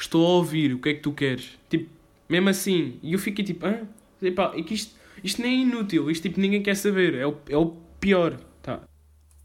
Estou 0.00 0.26
a 0.26 0.30
ouvir, 0.30 0.72
o 0.72 0.80
que 0.80 0.88
é 0.88 0.94
que 0.94 1.00
tu 1.00 1.12
queres? 1.12 1.58
Tipo, 1.68 1.90
mesmo 2.26 2.48
assim. 2.48 2.98
E 3.02 3.12
eu 3.12 3.18
fiquei 3.18 3.44
tipo, 3.44 3.66
hã? 3.66 3.86
Epá, 4.22 4.52
é 4.56 4.62
que 4.62 4.72
isto, 4.72 4.94
isto 5.22 5.42
nem 5.42 5.58
é 5.58 5.62
inútil, 5.62 6.10
isto 6.10 6.22
tipo 6.22 6.40
ninguém 6.40 6.62
quer 6.62 6.74
saber, 6.74 7.14
é 7.14 7.26
o, 7.26 7.36
é 7.48 7.56
o 7.56 7.76
pior. 8.00 8.40
Tá. 8.62 8.82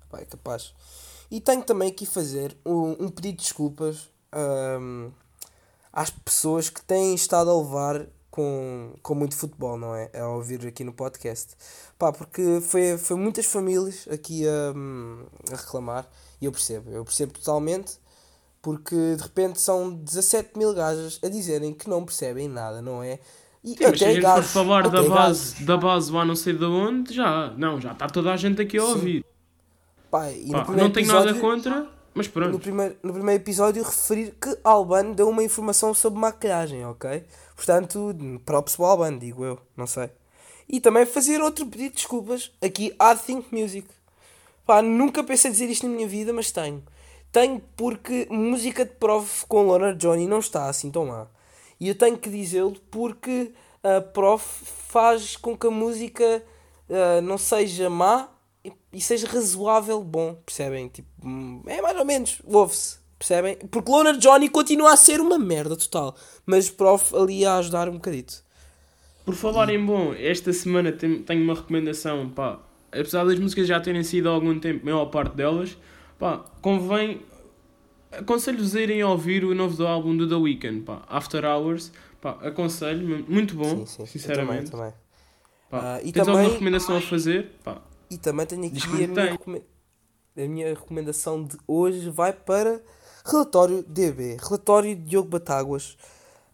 Pá, 0.10 0.20
é 0.20 0.26
capaz. 0.26 0.74
E 1.30 1.42
tenho 1.42 1.62
também 1.62 1.90
aqui 1.90 2.06
fazer 2.06 2.56
um, 2.66 3.06
um 3.06 3.10
pedido 3.10 3.38
de 3.38 3.44
desculpas 3.44 4.10
ahm, 4.32 5.10
às 5.92 6.10
pessoas 6.10 6.70
que 6.70 6.82
têm 6.82 7.14
estado 7.16 7.50
a 7.50 7.58
levar 7.58 8.08
com, 8.32 8.94
com 9.02 9.16
muito 9.16 9.36
futebol, 9.36 9.78
não 9.78 9.96
é? 9.96 10.10
A 10.14 10.28
ouvir 10.30 10.66
aqui 10.68 10.84
no 10.84 10.94
podcast. 10.94 11.56
Pá, 11.98 12.14
porque 12.14 12.62
foi, 12.62 12.98
foi 12.98 13.18
muitas 13.18 13.46
famílias 13.46 14.08
aqui 14.10 14.46
a, 14.48 15.54
a 15.54 15.56
reclamar 15.56 16.08
e 16.42 16.46
eu 16.46 16.52
percebo, 16.52 16.92
eu 16.92 17.04
percebo 17.04 17.34
totalmente. 17.34 17.98
Porque 18.66 18.96
de 19.16 19.22
repente 19.22 19.62
são 19.62 19.92
17 19.94 20.58
mil 20.58 20.74
gajas 20.74 21.20
a 21.24 21.30
dizerem 21.30 21.72
que 21.72 21.88
não 21.88 22.04
percebem 22.04 22.48
nada, 22.48 22.82
não 22.82 23.04
é? 23.04 23.20
E 23.64 23.70
Sim, 23.70 23.78
mas 23.82 24.00
se 24.00 24.06
a 24.06 24.08
gente 24.08 24.22
for 24.22 24.22
gajos- 24.24 24.52
falar 24.52 24.90
da 24.90 25.00
até 25.02 25.08
base, 25.10 25.52
gajos. 25.52 25.66
da 25.68 25.78
base 25.78 26.12
lá 26.12 26.26
não 26.26 26.36
sei 26.36 26.54
de 26.54 26.66
onde, 26.66 27.14
já, 27.14 27.54
não, 27.56 27.80
já 27.80 27.92
está 27.92 28.08
toda 28.08 28.34
a 28.34 28.36
gente 28.36 28.60
aqui 28.60 28.80
a 28.80 28.82
Sim. 28.82 28.88
ouvir. 28.88 29.26
Pá, 30.10 30.32
no 30.32 30.52
Pá, 30.52 30.58
não 30.72 30.90
tenho 30.90 31.06
episódio- 31.06 31.26
nada 31.28 31.40
contra, 31.40 31.88
mas 32.16 32.26
no 32.26 32.34
pronto. 32.34 32.58
primeiro, 32.58 32.96
no 33.04 33.14
primeiro 33.14 33.44
episódio 33.44 33.84
referir 33.84 34.34
que 34.42 34.58
Albano 34.64 35.14
deu 35.14 35.30
uma 35.30 35.44
informação 35.44 35.94
sobre 35.94 36.20
maquilhagem, 36.20 36.84
ok? 36.88 37.24
Portanto, 37.56 38.16
props 38.48 38.76
para 38.78 38.84
o 38.84 38.88
Albano, 38.88 39.20
digo 39.20 39.46
eu, 39.46 39.60
não 39.78 39.86
sei. 39.86 40.10
E 40.68 40.80
também 40.82 41.06
fazer 41.06 41.40
outro 41.40 41.68
pedido 41.68 41.90
de 41.92 41.96
desculpas 41.98 42.52
aqui 42.64 42.96
à 42.98 43.16
Think 43.16 43.46
Music. 43.56 43.88
Pá, 44.66 44.82
nunca 44.82 45.24
pensei 45.24 45.52
dizer 45.52 45.70
isto 45.70 45.88
na 45.88 45.94
minha 45.94 46.08
vida, 46.08 46.34
mas 46.34 46.50
tenho. 46.52 46.82
Tenho 47.36 47.62
porque 47.76 48.30
música 48.32 48.86
de 48.86 48.92
prof 48.92 49.46
com 49.46 49.64
Lona 49.64 49.94
Johnny 49.94 50.26
não 50.26 50.40
está 50.40 50.70
assim 50.70 50.90
tão 50.90 51.08
má. 51.08 51.28
E 51.78 51.90
eu 51.90 51.96
tenho 51.96 52.18
que 52.18 52.30
dizê-lo 52.30 52.78
porque 52.90 53.52
a 53.84 54.00
prof 54.00 54.64
faz 54.88 55.36
com 55.36 55.58
que 55.58 55.68
a 55.68 55.70
música 55.70 56.42
ah, 56.90 57.20
não 57.20 57.38
seja 57.38 57.90
má 57.90 58.30
e- 58.64 59.02
seja 59.02 59.28
razoável 59.28 60.02
bom, 60.02 60.36
percebem? 60.46 60.88
Tipo, 60.88 61.10
hum, 61.26 61.62
é 61.68 61.82
mais 61.82 62.00
ou 62.00 62.06
menos, 62.06 62.42
ouve-se, 62.46 63.00
Percebem? 63.20 63.58
Porque 63.70 63.92
Loner 63.92 64.16
Johnny 64.16 64.48
continua 64.48 64.94
a 64.94 64.96
ser 64.96 65.20
uma 65.20 65.38
merda 65.38 65.76
total. 65.76 66.16
Mas 66.46 66.70
prof 66.70 67.14
ali 67.14 67.46
a 67.46 67.58
ajudar 67.58 67.90
um 67.90 67.96
bocadito. 67.96 68.46
Por 69.26 69.36
falar 69.36 69.70
em 69.70 69.86
bom, 69.86 70.14
esta 70.14 70.54
semana 70.54 70.90
tenho 70.94 71.44
uma 71.44 71.56
recomendação, 71.56 72.30
pá. 72.30 72.60
Apesar 72.94 73.26
das 73.26 73.38
músicas 73.38 73.68
já 73.68 73.78
terem 73.82 74.04
sido 74.04 74.30
há 74.30 74.32
algum 74.32 74.58
tempo, 74.58 74.84
a 74.84 74.86
maior 74.86 75.06
parte 75.08 75.36
delas, 75.36 75.76
pá, 76.20 76.44
convém. 76.62 77.22
Aconselho-vos 78.12 78.76
a 78.76 78.82
irem 78.82 79.04
ouvir 79.04 79.44
o 79.44 79.54
novo 79.54 79.86
álbum 79.86 80.16
do 80.16 80.28
The 80.28 80.36
Weeknd, 80.36 80.82
pá, 80.84 81.04
After 81.10 81.44
Hours, 81.44 81.92
pá, 82.22 82.32
aconselho, 82.42 83.26
muito 83.28 83.56
bom, 83.56 83.80
sim, 83.80 83.86
sim. 83.86 84.02
Eu 84.04 84.08
sinceramente. 84.08 84.72
também, 84.72 84.92
também. 84.92 84.94
Pá, 85.70 86.00
e 86.02 86.12
tens 86.14 86.24
também- 86.26 86.36
alguma 86.42 86.54
recomendação 86.54 86.98
a 86.98 87.02
fazer? 87.02 87.52
Pá, 87.64 87.82
E 88.10 88.18
também 88.18 88.46
tenho 88.46 88.66
aqui 88.68 88.78
a 88.88 89.08
minha, 89.08 89.32
recome- 89.32 89.64
a 90.38 90.42
minha 90.48 90.70
recomendação 90.70 91.44
de 91.44 91.58
hoje 91.68 92.10
vai 92.10 92.32
para 92.32 92.82
Relatório 93.26 93.84
DB, 93.84 94.38
Relatório 94.42 94.96
de 94.96 95.02
Diogo 95.02 95.28
Batáguas. 95.30 95.98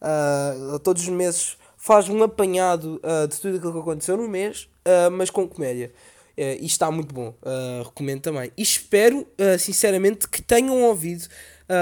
Ah, 0.01 0.79
todos 0.83 1.03
os 1.03 1.09
meses 1.09 1.57
faz 1.77 2.09
um 2.09 2.23
apanhado 2.23 2.99
ah, 3.03 3.27
de 3.27 3.39
tudo 3.39 3.57
aquilo 3.57 3.73
que 3.73 3.79
aconteceu 3.79 4.17
no 4.17 4.27
mês, 4.27 4.67
ah, 4.85 5.09
mas 5.11 5.29
com 5.29 5.47
comédia. 5.47 5.93
Eh, 6.37 6.57
e 6.61 6.65
está 6.65 6.89
muito 6.89 7.13
bom, 7.13 7.35
ah, 7.43 7.81
recomendo 7.85 8.21
também. 8.21 8.51
E 8.57 8.61
espero, 8.61 9.27
ah, 9.37 9.57
sinceramente, 9.57 10.27
que 10.27 10.41
tenham 10.41 10.81
ouvido 10.83 11.27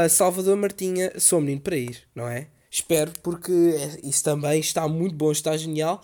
Salvador 0.09 0.55
Martinha, 0.55 1.11
Sou 1.19 1.41
Menino 1.41 1.61
para 1.61 1.75
Ir, 1.75 2.03
não 2.13 2.27
é? 2.27 2.47
Espero, 2.69 3.11
porque 3.23 3.51
é- 3.51 4.07
isso 4.07 4.23
também 4.23 4.59
está 4.59 4.87
muito 4.87 5.15
bom, 5.15 5.31
está 5.31 5.57
genial. 5.57 5.99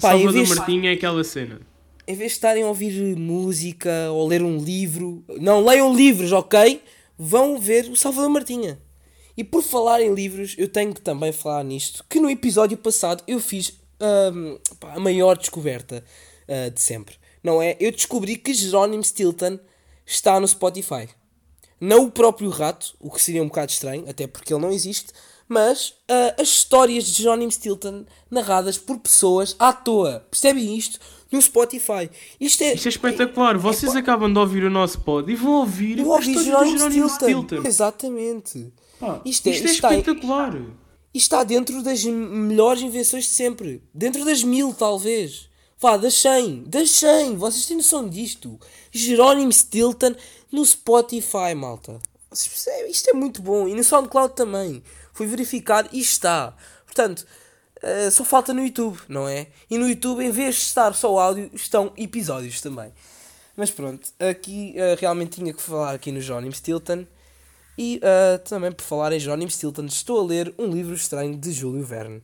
Pá, 0.00 0.10
Salvador 0.10 0.32
vez- 0.32 0.48
Martinha 0.48 0.90
é 0.90 0.94
aquela 0.94 1.24
cena. 1.24 1.60
em 2.06 2.14
vez 2.14 2.30
de 2.32 2.36
estarem 2.36 2.62
a 2.62 2.66
ouvir 2.68 3.16
música 3.16 3.90
ou 4.12 4.26
ler 4.28 4.42
um 4.42 4.58
livro, 4.58 5.24
não 5.40 5.64
leiam 5.64 5.92
livros, 5.94 6.30
ok? 6.32 6.80
Vão 7.18 7.58
ver 7.60 7.88
o 7.90 7.96
Salvador 7.96 8.30
Martinha. 8.30 8.78
E 9.36 9.42
por 9.42 9.62
falar 9.62 10.00
em 10.00 10.12
livros, 10.14 10.54
eu 10.58 10.68
tenho 10.68 10.92
que 10.94 11.00
também 11.00 11.32
falar 11.32 11.64
nisto, 11.64 12.04
que 12.08 12.20
no 12.20 12.28
episódio 12.30 12.76
passado 12.76 13.22
eu 13.26 13.40
fiz 13.40 13.72
ahm, 14.00 14.56
pá, 14.78 14.94
a 14.94 15.00
maior 15.00 15.36
descoberta 15.38 16.04
ah, 16.52 16.68
de 16.68 16.80
sempre. 16.80 17.14
Não 17.42 17.60
é? 17.62 17.76
Eu 17.80 17.90
descobri 17.90 18.36
que 18.36 18.52
Jerónimo 18.54 19.02
Stilton 19.02 19.58
está 20.06 20.38
no 20.38 20.46
Spotify. 20.46 21.08
Não 21.80 22.04
o 22.04 22.10
próprio 22.10 22.50
rato, 22.50 22.94
o 23.00 23.10
que 23.10 23.20
seria 23.20 23.42
um 23.42 23.48
bocado 23.48 23.72
estranho, 23.72 24.04
até 24.08 24.26
porque 24.26 24.52
ele 24.54 24.62
não 24.62 24.70
existe, 24.70 25.12
mas 25.48 25.94
ah, 26.08 26.34
as 26.40 26.48
histórias 26.48 27.04
de 27.04 27.22
Jerónimo 27.22 27.50
Stilton 27.50 28.04
narradas 28.30 28.78
por 28.78 28.98
pessoas 28.98 29.56
à 29.58 29.72
toa. 29.72 30.26
Percebem 30.30 30.76
isto? 30.76 31.00
No 31.32 31.40
Spotify. 31.40 32.10
Isto 32.38 32.62
é. 32.62 32.74
Isto 32.74 32.86
é 32.86 32.90
espetacular. 32.90 33.56
Vocês 33.56 33.96
acabam 33.96 34.30
de 34.32 34.38
ouvir 34.38 34.64
o 34.64 34.70
nosso 34.70 35.00
pod 35.00 35.32
e 35.32 35.34
vão 35.34 35.52
ouvir 35.60 35.98
a 36.00 36.04
ouvi 36.04 36.28
história 36.32 36.44
Jerónimo 36.44 36.78
Jerónimo 36.78 37.08
Stilton. 37.08 37.42
Stilton. 37.46 37.68
Exatamente. 37.68 38.72
Pá, 39.00 39.20
Isto 39.24 39.48
é- 39.48 39.52
isto 39.52 39.66
é, 39.66 39.70
isto 39.70 39.74
está 39.74 39.90
espetacular. 39.94 40.54
E 41.14 41.18
está 41.18 41.42
dentro 41.42 41.82
das 41.82 42.04
melhores 42.04 42.82
invenções 42.82 43.24
de 43.24 43.30
sempre. 43.30 43.82
Dentro 43.94 44.24
das 44.24 44.42
mil, 44.42 44.72
talvez. 44.74 45.48
Vá, 45.82 45.96
das 45.96 46.14
100. 46.14 46.62
Das 46.68 46.90
100. 46.92 47.36
Vocês 47.38 47.66
têm 47.66 47.78
noção 47.78 48.08
disto? 48.08 48.56
Jerónimo 48.92 49.52
Stilton 49.52 50.14
no 50.52 50.64
Spotify, 50.64 51.56
malta. 51.56 51.98
Vocês 52.30 52.46
percebem? 52.46 52.92
Isto 52.92 53.10
é 53.10 53.12
muito 53.12 53.42
bom. 53.42 53.66
E 53.66 53.74
no 53.74 53.82
SoundCloud 53.82 54.36
também. 54.36 54.80
Fui 55.12 55.26
verificar 55.26 55.88
e 55.92 55.98
está. 55.98 56.56
Portanto, 56.86 57.26
eh, 57.82 58.08
só 58.12 58.24
falta 58.24 58.54
no 58.54 58.62
YouTube, 58.62 58.96
não 59.08 59.26
é? 59.26 59.48
E 59.68 59.76
no 59.76 59.88
YouTube, 59.88 60.24
em 60.24 60.30
vez 60.30 60.54
de 60.54 60.60
estar 60.60 60.94
só 60.94 61.18
áudio, 61.18 61.50
estão 61.52 61.92
episódios 61.96 62.60
também. 62.60 62.92
Mas 63.56 63.72
pronto, 63.72 64.08
aqui 64.20 64.74
eh, 64.76 64.96
realmente 65.00 65.40
tinha 65.40 65.52
que 65.52 65.60
falar 65.60 65.96
aqui 65.96 66.12
no 66.12 66.20
Jerónimo 66.20 66.54
Stilton. 66.54 67.04
E 67.76 67.98
eh, 68.00 68.38
também 68.38 68.70
por 68.70 68.84
falar 68.84 69.12
em 69.12 69.18
Jerónimo 69.18 69.50
Stilton, 69.50 69.86
estou 69.86 70.20
a 70.20 70.24
ler 70.24 70.54
um 70.56 70.66
livro 70.68 70.94
estranho 70.94 71.36
de 71.36 71.50
Júlio 71.50 71.84
Verne. 71.84 72.22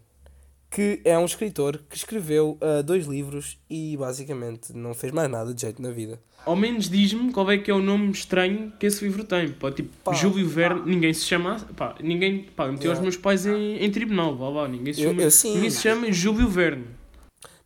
Que 0.71 1.01
é 1.05 1.19
um 1.19 1.25
escritor 1.25 1.81
que 1.89 1.97
escreveu 1.97 2.59
eh, 2.61 2.83
dois 2.83 3.07
livros 3.07 3.59
e 3.71 3.97
basicamente 3.97 4.75
não 4.75 4.93
fez 4.93 5.13
mais 5.13 5.31
nada 5.31 5.55
de 5.55 5.61
jeito 5.63 5.81
na 5.81 5.91
vida. 5.91 6.21
Ao 6.45 6.55
menos 6.55 6.91
diz-me 6.91 7.33
qual 7.33 7.51
é 7.51 7.57
que 7.57 7.71
é 7.71 7.75
o 7.75 7.81
nome 7.81 8.11
estranho 8.13 8.71
que 8.79 8.87
esse 8.87 9.03
livro 9.03 9.25
tem. 9.25 9.51
Pá, 9.53 9.73
tipo, 9.73 9.89
Pá. 10.05 10.13
Júlio 10.13 10.47
Verne, 10.49 10.83
ninguém 10.85 11.13
se 11.15 11.25
chama. 11.25 11.57
Pá, 11.75 11.95
ninguém. 12.03 12.45
Pá, 12.55 12.67
meteu 12.67 12.83
Yeah. 12.91 12.99
os 12.99 13.03
meus 13.03 13.17
pais 13.17 13.47
em, 13.47 13.77
em 13.83 13.91
tribunal, 13.91 14.37
vá 14.37 14.49
lá. 14.51 14.69
Ninguém 14.69 14.93
se 14.93 15.01
Eu- 15.03 15.11
chama, 15.11 15.23
eu 15.23 15.31
sim. 15.31 15.55
ninguém 15.55 15.71
se 15.71 15.81
chama 15.81 16.13
Júlio 16.13 16.49
Verne. 16.49 16.87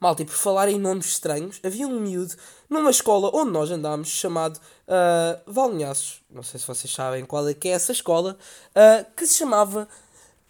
Malta, 0.00 0.22
e 0.22 0.24
por 0.24 0.34
falar 0.34 0.68
em 0.68 0.78
nomes 0.80 1.06
estranhos, 1.06 1.60
havia 1.62 1.86
um 1.86 2.00
miúdo 2.00 2.34
numa 2.68 2.90
escola 2.90 3.30
onde 3.34 3.52
nós 3.52 3.70
andámos 3.70 4.08
chamado 4.08 4.56
uh, 4.88 5.40
Valnhaços. 5.52 6.20
Não 6.28 6.42
sei 6.42 6.58
se 6.58 6.66
vocês 6.66 6.92
sabem 6.92 7.24
qual 7.24 7.48
é 7.48 7.54
que 7.54 7.68
é 7.68 7.72
essa 7.72 7.92
escola. 7.92 8.36
ah, 8.74 9.04
que 9.16 9.24
se 9.26 9.38
chamava. 9.38 9.86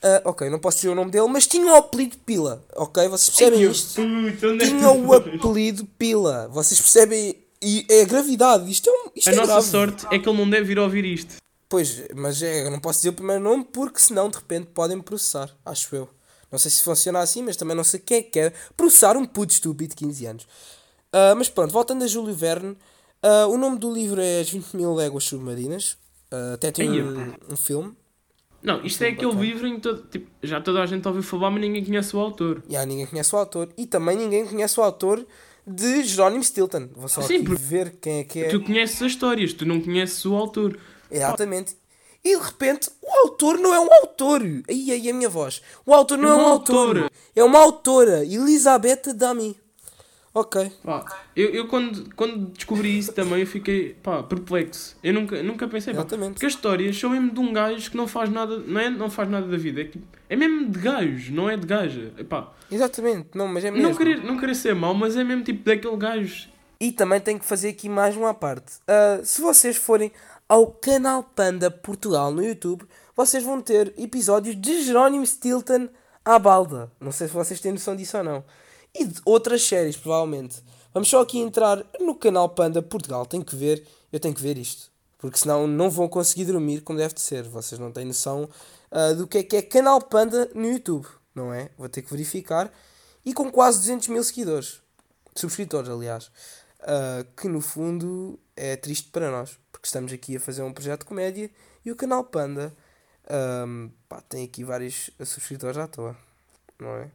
Ah, 0.02 0.22
ok, 0.24 0.50
não 0.50 0.58
posso 0.58 0.78
dizer 0.78 0.88
o 0.88 0.94
nome 0.94 1.10
dele, 1.10 1.28
mas 1.28 1.46
tinha 1.46 1.72
o 1.72 1.76
apelido 1.76 2.16
Pila. 2.18 2.64
Ok, 2.74 3.06
vocês 3.08 3.30
percebem 3.36 3.64
Ai, 3.66 3.70
isto? 3.70 3.94
puto, 3.94 4.46
é 4.46 4.58
Tinha 4.66 4.90
o 4.90 5.12
apelido 5.14 5.84
Pila. 5.98 6.48
Vocês 6.48 6.80
percebem? 6.80 7.36
E 7.62 7.86
é 7.88 8.04
gravidade. 8.04 8.68
Isto 8.70 8.90
é, 8.90 8.92
um, 8.92 9.10
isto 9.14 9.28
A 9.28 9.32
é 9.32 9.36
nossa 9.36 9.52
grave. 9.52 9.68
sorte 9.68 10.06
é 10.10 10.18
que 10.18 10.28
ele 10.28 10.36
não 10.38 10.50
deve 10.50 10.64
vir 10.64 10.78
ouvir 10.80 11.04
isto. 11.04 11.36
Pois, 11.68 12.02
mas 12.14 12.42
é, 12.42 12.66
eu 12.66 12.70
não 12.70 12.80
posso 12.80 12.98
dizer 12.98 13.10
o 13.10 13.12
primeiro 13.12 13.40
nome 13.42 13.64
porque 13.64 14.00
senão 14.00 14.28
de 14.28 14.36
repente 14.36 14.66
podem 14.74 14.96
me 14.96 15.02
processar. 15.02 15.54
Acho 15.64 15.94
eu. 15.94 16.08
Não 16.50 16.58
sei 16.58 16.70
se 16.70 16.82
funciona 16.82 17.20
assim, 17.20 17.42
mas 17.42 17.56
também 17.56 17.76
não 17.76 17.84
sei 17.84 18.00
quem 18.00 18.18
é 18.18 18.22
que 18.22 18.30
quer 18.30 18.52
processar 18.76 19.16
um 19.16 19.24
puto 19.24 19.52
estúpido 19.54 19.90
de 19.90 19.96
15 19.96 20.26
anos. 20.26 20.46
Ah, 21.12 21.34
mas 21.36 21.48
pronto, 21.48 21.70
voltando 21.72 22.02
a 22.02 22.06
Júlio 22.06 22.34
Verne, 22.34 22.76
ah, 23.22 23.46
o 23.46 23.56
nome 23.56 23.78
do 23.78 23.90
livro 23.92 24.20
é 24.20 24.40
As 24.40 24.50
20 24.50 24.72
Mil 24.76 24.92
Léguas 24.94 25.24
Submarinas. 25.24 25.96
Até 26.54 26.70
tem 26.72 27.00
um, 27.02 27.34
um 27.50 27.56
filme. 27.56 27.94
Não, 28.62 28.84
isto 28.84 29.02
é 29.02 29.08
aquele 29.08 29.32
livro 29.32 29.66
em 29.66 29.74
que 29.76 29.80
todo, 29.80 30.02
tipo, 30.08 30.30
já 30.42 30.60
toda 30.60 30.82
a 30.82 30.86
gente 30.86 31.06
ouviu 31.08 31.22
falar, 31.22 31.50
mas 31.50 31.60
ninguém 31.60 31.84
conhece 31.84 32.14
o 32.14 32.20
autor. 32.20 32.62
E 32.68 32.76
há 32.76 32.86
ninguém 32.86 33.06
conhece 33.06 33.34
o 33.34 33.38
autor. 33.38 33.68
E 33.76 33.86
também 33.86 34.16
ninguém 34.16 34.46
conhece 34.46 34.78
o 34.78 34.82
autor 34.82 35.26
de 35.66 36.04
Jerónimo 36.04 36.44
Stilton. 36.44 36.88
Vou 36.94 37.08
só 37.08 37.22
Sim, 37.22 37.42
ver 37.44 37.96
quem 38.00 38.20
é 38.20 38.24
que 38.24 38.40
é. 38.44 38.48
Tu 38.48 38.60
conheces 38.62 39.02
as 39.02 39.12
histórias, 39.12 39.52
tu 39.52 39.66
não 39.66 39.80
conheces 39.80 40.24
o 40.24 40.34
autor. 40.34 40.78
Exatamente. 41.10 41.76
E 42.24 42.36
de 42.36 42.42
repente, 42.44 42.88
o 43.02 43.10
autor 43.26 43.58
não 43.58 43.74
é 43.74 43.80
um 43.80 43.92
autor. 43.92 44.42
Aí, 44.68 44.92
aí, 44.92 45.10
a 45.10 45.14
minha 45.14 45.28
voz. 45.28 45.60
O 45.84 45.92
autor 45.92 46.18
não 46.18 46.28
é, 46.28 46.32
É 46.32 46.34
um 46.34 46.46
autor. 46.46 46.76
autora. 46.76 47.10
É 47.34 47.44
uma 47.44 47.58
autora. 47.58 48.24
Elisabetta 48.24 49.12
Dami. 49.12 49.56
Ok. 50.34 50.72
Pá, 50.82 51.04
eu, 51.36 51.50
eu 51.50 51.68
quando, 51.68 52.14
quando 52.14 52.46
descobri 52.52 52.96
isso 52.98 53.12
também 53.12 53.40
eu 53.40 53.46
fiquei 53.46 53.94
pá, 54.02 54.22
perplexo. 54.22 54.96
Eu 55.02 55.12
nunca, 55.12 55.42
nunca 55.42 55.68
pensei, 55.68 55.92
pá, 55.92 56.04
porque 56.04 56.46
as 56.46 56.52
histórias 56.54 56.98
são 56.98 57.10
mesmo 57.10 57.30
de 57.30 57.38
um 57.38 57.52
gajo 57.52 57.90
que 57.90 57.96
não 57.96 58.08
faz 58.08 58.30
nada, 58.30 58.58
não 58.58 58.80
é, 58.80 58.88
não 58.88 59.10
faz 59.10 59.28
nada 59.28 59.46
da 59.46 59.56
vida, 59.58 59.82
é, 59.82 59.84
tipo, 59.84 60.04
é 60.30 60.34
mesmo 60.34 60.70
de 60.70 60.78
gajo, 60.78 61.32
não 61.34 61.50
é 61.50 61.56
de 61.56 61.66
gaja. 61.66 62.12
Epá, 62.16 62.50
Exatamente. 62.70 63.28
Não, 63.34 63.46
mas 63.46 63.64
é 63.64 63.70
mesmo. 63.70 63.86
não, 63.86 63.94
querer, 63.94 64.24
não 64.24 64.38
querer 64.38 64.54
ser 64.54 64.74
mau, 64.74 64.94
mas 64.94 65.16
é 65.16 65.22
mesmo 65.22 65.44
tipo 65.44 65.62
daquele 65.64 65.96
gajo. 65.96 66.48
E 66.80 66.90
também 66.90 67.20
tenho 67.20 67.38
que 67.38 67.44
fazer 67.44 67.68
aqui 67.68 67.88
mais 67.88 68.16
uma 68.16 68.32
parte. 68.32 68.72
Ah, 68.88 69.20
se 69.22 69.42
vocês 69.42 69.76
forem 69.76 70.10
ao 70.48 70.66
canal 70.66 71.22
Panda 71.22 71.70
Portugal 71.70 72.32
no 72.32 72.42
YouTube, 72.42 72.84
vocês 73.14 73.44
vão 73.44 73.60
ter 73.60 73.92
episódios 73.98 74.58
de 74.58 74.82
Jerónimo 74.82 75.24
Stilton 75.26 75.88
à 76.24 76.38
balda. 76.38 76.90
Não 76.98 77.12
sei 77.12 77.28
se 77.28 77.34
vocês 77.34 77.60
têm 77.60 77.72
noção 77.72 77.94
disso 77.94 78.16
ou 78.16 78.24
não. 78.24 78.44
E 78.94 79.04
de 79.04 79.20
outras 79.24 79.62
séries, 79.62 79.96
provavelmente. 79.96 80.62
Vamos 80.92 81.08
só 81.08 81.22
aqui 81.22 81.38
entrar 81.38 81.84
no 82.00 82.14
canal 82.14 82.48
Panda 82.50 82.82
Portugal. 82.82 83.24
Tenho 83.24 83.44
que 83.44 83.56
ver, 83.56 83.86
eu 84.12 84.20
tenho 84.20 84.34
que 84.34 84.42
ver 84.42 84.58
isto. 84.58 84.90
Porque 85.16 85.38
senão 85.38 85.66
não 85.66 85.88
vão 85.88 86.08
conseguir 86.08 86.44
dormir 86.44 86.82
como 86.82 86.98
deve 86.98 87.14
de 87.14 87.20
ser. 87.20 87.44
Vocês 87.44 87.78
não 87.78 87.90
têm 87.90 88.04
noção 88.04 88.48
ah, 88.90 89.12
do 89.12 89.26
que 89.26 89.38
é 89.38 89.42
que 89.42 89.56
é 89.56 89.62
canal 89.62 90.00
Panda 90.02 90.50
no 90.54 90.66
YouTube, 90.66 91.06
não 91.34 91.52
é? 91.54 91.70
Vou 91.78 91.88
ter 91.88 92.02
que 92.02 92.10
verificar. 92.10 92.70
E 93.24 93.32
com 93.32 93.50
quase 93.50 93.78
200 93.78 94.08
mil 94.08 94.22
seguidores. 94.22 94.82
Subscritores, 95.34 95.88
aliás. 95.88 96.30
Ah, 96.80 97.24
que 97.36 97.48
no 97.48 97.60
fundo 97.60 98.38
é 98.54 98.76
triste 98.76 99.08
para 99.10 99.30
nós. 99.30 99.58
Porque 99.70 99.86
estamos 99.86 100.12
aqui 100.12 100.36
a 100.36 100.40
fazer 100.40 100.62
um 100.62 100.72
projeto 100.72 101.00
de 101.00 101.06
comédia 101.06 101.50
e 101.84 101.90
o 101.90 101.96
canal 101.96 102.24
Panda 102.24 102.74
ahm, 103.28 103.88
pá, 104.08 104.20
tem 104.28 104.44
aqui 104.44 104.62
vários 104.64 105.10
subscritores 105.24 105.78
à 105.78 105.86
toa. 105.86 106.16
Não 106.78 106.90
é? 106.96 107.10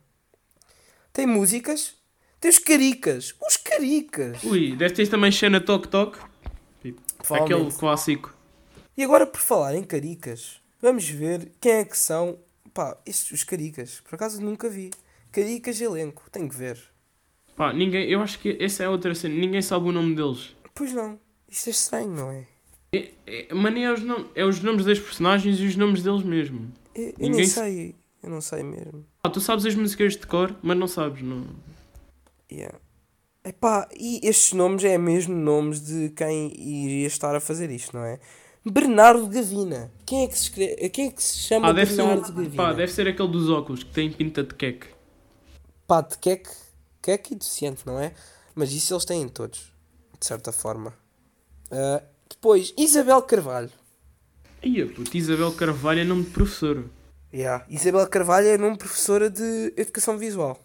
Tem 1.18 1.26
músicas. 1.26 1.96
Tem 2.40 2.48
os 2.52 2.60
caricas. 2.60 3.34
Os 3.42 3.58
caricas. 3.58 4.44
Ui, 4.44 4.76
deve 4.76 4.94
ter 4.94 5.08
também 5.08 5.32
Xena 5.32 5.60
Tok 5.60 5.88
Tok, 5.88 6.16
tipo, 6.80 7.02
aquele 7.34 7.72
clássico. 7.72 8.32
E 8.96 9.04
agora 9.04 9.26
por 9.26 9.42
falar 9.42 9.74
em 9.76 9.84
caricas, 9.84 10.62
vamos 10.80 11.10
ver 11.10 11.52
quem 11.60 11.72
é 11.72 11.86
que 11.86 11.98
são. 11.98 12.38
Pá, 12.72 12.96
estes, 13.04 13.32
os 13.32 13.44
caricas. 13.44 14.00
Por 14.08 14.14
acaso 14.14 14.40
nunca 14.40 14.70
vi. 14.70 14.92
Caricas 15.32 15.82
elenco. 15.82 16.24
Tenho 16.32 16.48
que 16.48 16.56
ver. 16.56 16.80
Pá, 17.56 17.74
ninguém, 17.74 18.08
eu 18.12 18.22
acho 18.22 18.38
que 18.38 18.56
essa 18.62 18.84
é 18.84 18.90
outra 18.90 19.16
cena, 19.16 19.34
ninguém 19.34 19.64
sabe 19.64 19.90
o 19.90 19.92
nome 19.92 20.14
deles. 20.16 20.56
Pois 20.76 20.94
não. 20.94 21.20
Isto 21.50 21.70
é 21.70 21.72
estranho, 21.72 22.10
não 22.16 22.30
é? 22.30 22.46
É, 22.94 23.12
é, 23.26 23.54
mano, 23.56 23.80
é 23.80 23.92
os, 23.92 24.04
nom- 24.04 24.26
é 24.36 24.46
os 24.46 24.62
nomes 24.62 24.86
das 24.86 25.00
personagens 25.00 25.60
e 25.60 25.66
os 25.66 25.76
nomes 25.76 26.04
deles 26.04 26.22
mesmo. 26.22 26.72
Eu, 26.94 27.06
eu 27.06 27.14
Ninguém 27.18 27.32
nem 27.38 27.46
se- 27.48 27.54
sei. 27.56 27.96
Eu 28.28 28.32
não 28.32 28.42
sei 28.42 28.62
mesmo. 28.62 29.06
Ah, 29.24 29.30
tu 29.30 29.40
sabes 29.40 29.66
as 29.66 29.74
músicas 29.74 30.18
de 30.18 30.28
cor, 30.28 30.54
mas 30.62 30.78
não 30.78 30.86
sabes, 30.86 31.24
não. 31.24 31.48
Yeah. 32.52 32.78
Epá, 33.42 33.88
e 33.98 34.20
estes 34.22 34.52
nomes 34.52 34.84
é 34.84 34.98
mesmo 34.98 35.34
nomes 35.34 35.80
de 35.80 36.10
quem 36.10 36.52
iria 36.60 37.08
estar 37.08 37.34
a 37.34 37.40
fazer 37.40 37.72
isto, 37.72 37.96
não 37.96 38.04
é? 38.04 38.20
Bernardo 38.66 39.26
Gavina. 39.30 39.90
Quem 40.06 40.26
é 40.26 40.28
que 40.28 40.38
se, 40.38 40.44
escreve, 40.44 40.90
quem 40.90 41.08
é 41.08 41.12
que 41.12 41.24
se 41.24 41.38
chama 41.38 41.70
Ah, 41.70 41.72
deve 41.72 41.94
ser, 41.94 42.04
Bernardo 42.04 42.32
um, 42.34 42.36
Gavina? 42.36 42.56
pá, 42.58 42.74
deve 42.74 42.92
ser 42.92 43.08
aquele 43.08 43.30
dos 43.30 43.50
óculos 43.50 43.82
que 43.84 43.92
tem 43.92 44.12
pinta 44.12 44.44
de 44.44 44.54
queque. 44.54 44.88
Pá, 45.88 46.02
de 46.02 46.18
queque, 46.18 46.50
queque 47.02 47.34
e 47.34 47.38
deficiente, 47.38 47.88
não 47.88 47.98
é? 47.98 48.14
Mas 48.54 48.74
isso 48.74 48.94
eles 48.94 49.06
têm 49.06 49.26
todos, 49.30 49.72
de 50.20 50.28
certa 50.28 50.52
forma. 50.52 50.94
Ah, 51.72 52.04
depois, 52.30 52.74
Isabel 52.78 53.22
Carvalho. 53.22 53.72
Ia, 54.62 54.86
puto, 54.86 55.16
Isabel 55.16 55.54
Carvalho 55.54 56.02
é 56.02 56.04
nome 56.04 56.26
de 56.26 56.32
professora. 56.32 56.84
Yeah. 57.34 57.66
Isabel 57.70 58.08
Carvalho 58.08 58.48
é 58.48 58.58
nome 58.58 58.78
professora 58.78 59.30
de 59.30 59.74
Educação 59.76 60.18
Visual. 60.18 60.58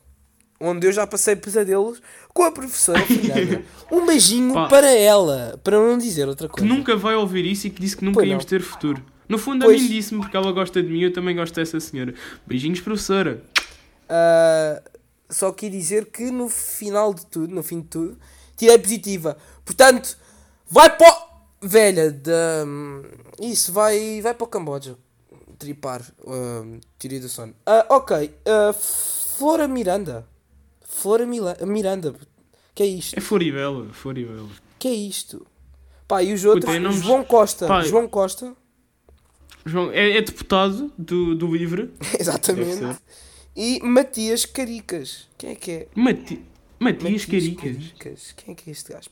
Onde 0.61 0.87
eu 0.87 0.93
já 0.93 1.07
passei 1.07 1.35
pesadelos 1.35 2.01
com 2.33 2.45
a 2.45 2.53
professora 2.53 3.05
Fernanda. 3.05 3.63
Um 3.91 4.07
beijinho 4.07 4.55
Pá. 4.55 4.69
para 4.69 4.91
ela, 4.93 5.61
para 5.65 5.77
não 5.77 5.99
dizer 5.99 6.29
outra 6.29 6.49
Que 6.49 6.55
coisa. 6.61 6.69
nunca 6.75 6.97
vai 6.97 7.15
ouvir 7.17 7.45
isso 7.45 7.67
e 7.67 7.71
que 7.71 7.81
disse 7.81 7.97
que 7.97 8.05
nunca 8.05 8.15
Pois 8.21 8.29
íamos 8.29 8.45
não. 8.45 8.49
ter 8.49 8.63
futuro. 8.63 9.05
No 9.29 9.39
fundo, 9.39 9.65
Pois. 9.65 9.81
a 9.81 9.83
mim 9.83 9.89
disse-me 9.91 10.21
porque 10.21 10.37
ela 10.37 10.53
gosta 10.53 10.81
de 10.83 10.89
mim 10.89 11.01
eu 11.03 11.13
também 11.13 11.35
gosto 11.35 11.55
dessa 11.55 11.81
senhora. 11.81 12.15
Beijinhos, 12.47 12.81
professora. 12.81 13.43
Ah, 14.09 14.81
só 15.29 15.51
queria 15.53 15.79
dizer 15.79 16.07
que 16.07 16.31
no 16.31 16.49
final 16.49 17.13
de 17.13 17.27
tudo, 17.27 17.53
no 17.55 17.63
fim 17.63 17.81
de 17.81 17.89
tudo, 17.89 18.19
tirei 18.57 18.79
positiva. 18.79 19.37
Portanto, 19.65 20.17
vai 20.71 20.97
para 20.97 21.11
o... 21.13 21.33
Velha, 21.65 22.11
da... 22.11 22.65
Isso, 23.41 23.73
vai, 23.73 24.21
vai 24.23 24.33
para 24.35 24.45
o 24.45 24.49
Camboja. 24.49 24.97
Tripar. 25.63 26.03
Uh, 26.21 26.81
tirei 26.99 27.21
do 27.21 27.29
sono. 27.29 27.55
Ah, 27.65 27.87
ok. 27.89 28.35
ah, 28.47 28.73
Flora 28.73 29.69
Miranda. 29.69 30.27
Flora 30.85 31.25
Mila... 31.25 31.57
Miranda. 31.65 32.15
Que 32.75 32.83
é 32.83 32.87
isto? 32.87 33.17
É 33.17 33.21
Floribela, 33.21 33.93
Floribela. 33.93 34.49
Que 34.79 34.89
é 34.89 34.95
isto? 34.95 35.47
Pá, 36.09 36.23
e 36.23 36.33
os 36.33 36.45
outros? 36.45 36.65
Puta, 36.65 36.81
nomes- 36.81 37.03
João 37.03 37.23
Costa. 37.25 37.67
Pá, 37.67 37.83
João 37.83 38.09
Costa. 38.09 38.55
João, 39.65 39.93
é, 39.93 40.17
é 40.17 40.21
deputado 40.21 40.93
do, 40.99 41.35
do 41.37 41.55
Livre. 41.55 41.93
Exatamente. 42.19 42.99
E 43.55 43.81
Matias 43.85 44.45
Caricas. 44.45 45.29
Quem 45.39 45.51
é 45.51 45.55
que 45.55 45.71
é? 45.71 45.89
Mati 45.95 46.43
Matias 46.81 47.25
Caricas. 47.25 47.77
Caricas. 47.99 48.35
Quem 48.37 48.53
é 48.53 48.57
que 48.57 48.69
é 48.71 48.73
este 48.73 48.93
gajo? 48.93 49.11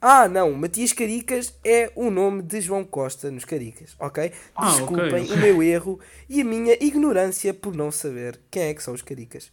Ah, 0.00 0.28
não. 0.28 0.52
Matias 0.52 0.92
Caricas 0.92 1.54
é 1.62 1.92
o 1.94 2.10
nome 2.10 2.42
de 2.42 2.60
João 2.60 2.84
Costa 2.84 3.30
nos 3.30 3.44
Caricas, 3.44 3.94
ok? 3.98 4.32
Ah, 4.54 4.70
Desculpem 4.70 5.24
ok. 5.24 5.32
o 5.34 5.38
meu 5.38 5.62
erro 5.62 6.00
e 6.28 6.40
a 6.40 6.44
minha 6.44 6.72
ignorância 6.80 7.52
por 7.52 7.74
não 7.74 7.90
saber 7.90 8.40
quem 8.50 8.62
é 8.62 8.74
que 8.74 8.82
são 8.82 8.94
os 8.94 9.02
Caricas. 9.02 9.52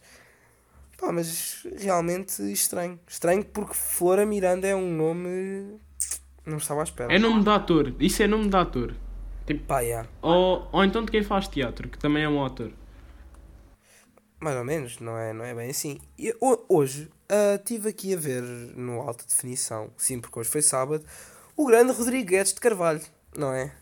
Pá, 0.98 1.12
mas 1.12 1.66
realmente 1.78 2.42
estranho. 2.50 2.98
Estranho 3.06 3.44
porque 3.44 3.74
Flora 3.74 4.24
Miranda 4.24 4.66
é 4.66 4.74
um 4.74 4.90
nome... 4.90 5.78
Não 6.46 6.56
estava 6.56 6.80
à 6.80 6.84
espera. 6.84 7.14
É 7.14 7.18
nome 7.18 7.42
de 7.42 7.50
ator. 7.50 7.94
Isso 8.00 8.22
é 8.22 8.26
nome 8.26 8.48
de 8.48 8.56
ator. 8.56 8.94
Pá, 9.66 9.80
yeah. 9.80 10.08
Ou, 10.22 10.66
ou 10.72 10.84
então 10.84 11.04
de 11.04 11.10
quem 11.10 11.22
faz 11.22 11.46
teatro, 11.46 11.88
que 11.88 11.98
também 11.98 12.22
é 12.24 12.28
um 12.28 12.44
ator. 12.44 12.70
Mais 14.40 14.56
ou 14.56 14.64
menos, 14.64 14.98
não 15.00 15.16
é, 15.18 15.32
não 15.32 15.44
é 15.44 15.54
bem 15.54 15.70
assim. 15.70 15.98
E 16.18 16.32
ho- 16.40 16.64
hoje 16.68 17.08
estive 17.56 17.88
aqui 17.88 18.14
a 18.14 18.16
ver 18.16 18.42
no 18.42 19.00
alta 19.00 19.24
definição, 19.26 19.90
sim, 19.96 20.20
porque 20.20 20.38
hoje 20.38 20.48
foi 20.48 20.62
sábado, 20.62 21.04
o 21.56 21.66
grande 21.66 21.92
Rodrigo 21.92 22.28
Guedes 22.30 22.54
de 22.54 22.60
Carvalho, 22.60 23.00
não 23.36 23.52
é? 23.52 23.72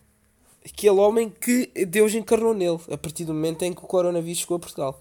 Aquele 0.65 0.99
homem 0.99 1.31
que 1.31 1.67
Deus 1.87 2.15
encarnou 2.15 2.53
nele 2.55 2.81
a 2.91 2.97
partir 2.99 3.25
do 3.25 3.33
momento 3.35 3.63
em 3.63 3.73
que 3.73 3.85
o 3.85 3.87
coronavírus 3.87 4.39
chegou 4.41 4.57
a 4.57 4.61
Portugal. 4.61 5.01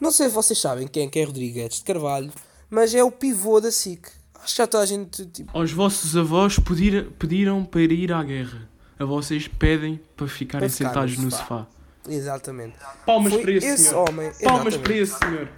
Não 0.00 0.10
sei 0.12 0.28
se 0.28 0.34
vocês 0.34 0.58
sabem 0.58 0.86
quem 0.86 1.06
é 1.06 1.10
que 1.10 1.18
é 1.18 1.24
Rodrigo 1.24 1.54
Guedes 1.56 1.78
de 1.78 1.84
Carvalho, 1.84 2.32
mas 2.70 2.94
é 2.94 3.02
o 3.02 3.10
pivô 3.10 3.60
da 3.60 3.70
SIC. 3.72 4.06
Acho 4.36 4.54
que 4.54 4.58
já 4.58 4.66
toda 4.66 4.84
a 4.84 4.86
gente. 4.86 5.26
Tipo, 5.26 5.50
Aos 5.58 5.72
vossos 5.72 6.16
avós 6.16 6.58
pedir, 6.60 7.10
pediram 7.18 7.64
para 7.64 7.82
ir 7.82 8.12
à 8.12 8.22
guerra. 8.22 8.68
A 8.98 9.04
vocês 9.04 9.46
pedem 9.48 10.00
para 10.16 10.28
ficarem 10.28 10.68
Para 10.68 10.74
ficar 10.76 10.88
sentados 10.90 11.18
no 11.18 11.24
no 11.24 11.30
sofá. 11.32 11.66
Sofá. 12.12 13.04
Palmas 13.06 13.32
Foi 13.32 13.42
para 13.42 13.52
esse, 13.52 13.66
esse 13.66 13.84
senhor. 13.84 14.08
homem. 14.08 14.32
Palmas 14.42 14.74
exatamente. 14.74 14.82
para 14.82 14.94
esse 14.96 15.18
senhor. 15.18 15.48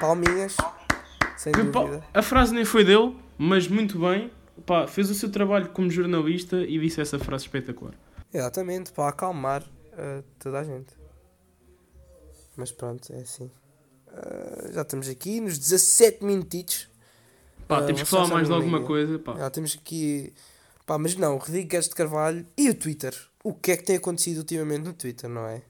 Palminhas, 0.00 0.56
sem 1.36 1.52
Que 1.52 1.62
dúvida. 1.62 2.04
A 2.14 2.22
frase 2.22 2.54
nem 2.54 2.64
foi 2.64 2.84
dele, 2.84 3.16
mas 3.36 3.66
muito 3.68 3.98
bem. 3.98 4.30
Pá, 4.66 4.86
fez 4.86 5.08
o 5.10 5.14
seu 5.14 5.30
trabalho 5.30 5.68
como 5.70 5.90
jornalista 5.90 6.56
e 6.56 6.78
disse 6.78 7.00
essa 7.00 7.18
frase 7.18 7.44
espetacular. 7.44 7.94
Exatamente, 8.32 8.92
para 8.92 9.08
acalmar 9.08 9.62
uh, 9.62 10.22
toda 10.38 10.60
a 10.60 10.64
gente. 10.64 10.94
Mas 12.56 12.72
pronto, 12.72 13.12
é 13.12 13.20
assim. 13.20 13.50
Uh, 14.08 14.72
já 14.72 14.82
estamos 14.82 15.08
aqui 15.08 15.40
nos 15.40 15.58
17 15.58 16.24
minutitos. 16.24 16.88
Pá, 17.66 17.78
Ah, 17.78 17.82
temos 17.82 18.02
que 18.02 18.08
falar 18.08 18.28
mais 18.28 18.48
de 18.48 18.54
alguma 18.54 18.82
coisa. 18.82 19.18
Pá. 19.18 19.36
Já 19.36 19.50
temos 19.50 19.78
aqui. 19.80 20.32
Pá, 20.86 20.98
mas 20.98 21.14
não, 21.16 21.36
Rodrigo 21.36 21.68
Guedes 21.68 21.88
de 21.88 21.94
Carvalho 21.94 22.46
e 22.56 22.70
o 22.70 22.74
Twitter. 22.74 23.14
O 23.44 23.54
que 23.54 23.72
é 23.72 23.76
que 23.76 23.84
tem 23.84 23.96
acontecido 23.96 24.38
ultimamente 24.38 24.84
no 24.84 24.92
Twitter, 24.92 25.28
não 25.30 25.46
é? 25.46 25.62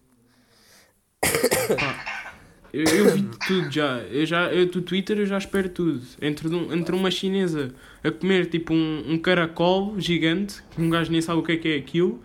Eu, 2.72 2.84
eu 2.84 3.14
vi 3.14 3.22
tudo 3.46 3.70
já. 3.70 3.98
Eu 4.02 4.26
já 4.26 4.52
eu, 4.52 4.66
do 4.66 4.82
Twitter 4.82 5.18
eu 5.18 5.26
já 5.26 5.38
espero 5.38 5.68
tudo. 5.68 6.02
Entre, 6.20 6.48
entre 6.74 6.94
uma 6.94 7.10
chinesa 7.10 7.74
a 8.04 8.10
comer 8.10 8.46
tipo 8.46 8.74
um, 8.74 9.12
um 9.12 9.18
caracol 9.18 9.98
gigante, 9.98 10.62
que 10.70 10.80
um 10.80 10.90
gajo 10.90 11.10
nem 11.10 11.20
sabe 11.20 11.40
o 11.40 11.42
que 11.42 11.52
é 11.52 11.56
que 11.56 11.68
é 11.68 11.76
aquilo, 11.76 12.22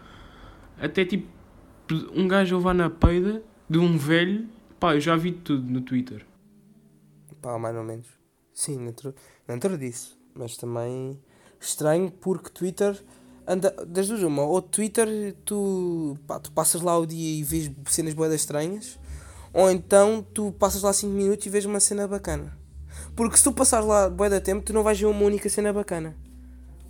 até 0.78 1.06
tipo 1.06 1.28
um 2.14 2.28
gajo 2.28 2.58
levar 2.58 2.74
na 2.74 2.90
peida 2.90 3.44
de 3.70 3.78
um 3.78 3.98
velho. 3.98 4.48
Pá, 4.80 4.96
eu 4.96 5.00
já 5.00 5.16
vi 5.16 5.32
tudo 5.32 5.72
no 5.72 5.82
Twitter. 5.82 6.26
Pá, 7.42 7.58
mais 7.58 7.76
ou 7.76 7.84
menos. 7.84 8.08
Sim, 8.54 8.86
dentro, 8.86 9.16
dentro 9.48 9.78
disso. 9.78 10.20
Mas 10.36 10.58
também 10.58 11.20
estranho 11.60 12.12
porque 12.12 12.50
Twitter 12.50 13.02
anda. 13.48 13.72
Das 13.88 14.08
duas, 14.08 14.24
uma. 14.24 14.44
Ou 14.44 14.62
Twitter 14.62 15.36
tu, 15.46 16.18
pá, 16.28 16.40
tu 16.40 16.52
passas 16.52 16.82
lá 16.82 16.98
o 16.98 17.06
dia 17.06 17.40
e 17.40 17.44
vês 17.44 17.72
cenas 17.90 18.14
boedas 18.14 18.42
estranhas. 18.42 19.00
Ou 19.54 19.70
então 19.70 20.26
tu 20.34 20.52
passas 20.54 20.82
lá 20.82 20.92
5 20.92 21.14
minutos 21.14 21.46
e 21.46 21.50
vês 21.50 21.66
uma 21.66 21.80
cena 21.80 22.08
bacana. 22.08 22.58
Porque 23.16 23.38
se 23.38 23.44
tu 23.44 23.52
passares 23.52 23.86
lá 23.86 24.10
bué 24.10 24.30
da 24.30 24.42
tempo, 24.42 24.64
tu 24.64 24.74
não 24.74 24.84
vais 24.84 25.00
ver 25.00 25.06
uma 25.06 25.24
única 25.24 25.48
cena 25.50 25.72
bacana. 25.72 26.16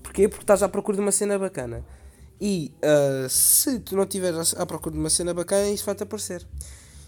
Porquê? 0.02 0.28
Porque 0.30 0.44
estás 0.44 0.64
à 0.64 0.70
procura 0.70 0.96
de 0.96 1.02
uma 1.02 1.12
cena 1.12 1.38
bacana. 1.38 1.84
E 2.40 2.74
ah, 2.82 3.28
se 3.30 3.80
tu 3.80 3.96
não 3.96 4.04
estiveres 4.04 4.54
à 4.56 4.66
procura 4.66 4.94
de 4.94 5.00
uma 5.00 5.10
cena 5.10 5.34
bacana, 5.34 5.70
isso 5.70 5.86
vai-te 5.86 6.04
aparecer. 6.04 6.46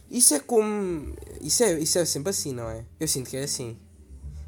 Isso 0.10 0.34
é 0.34 0.40
como. 0.40 1.14
Isso 1.42 1.64
é, 1.64 1.80
isso 1.80 1.98
é 1.98 2.06
sempre 2.06 2.30
assim, 2.30 2.54
não 2.54 2.70
é? 2.70 2.86
Eu 3.00 3.08
sinto 3.08 3.30
que 3.30 3.38
é 3.38 3.44
assim. 3.44 3.78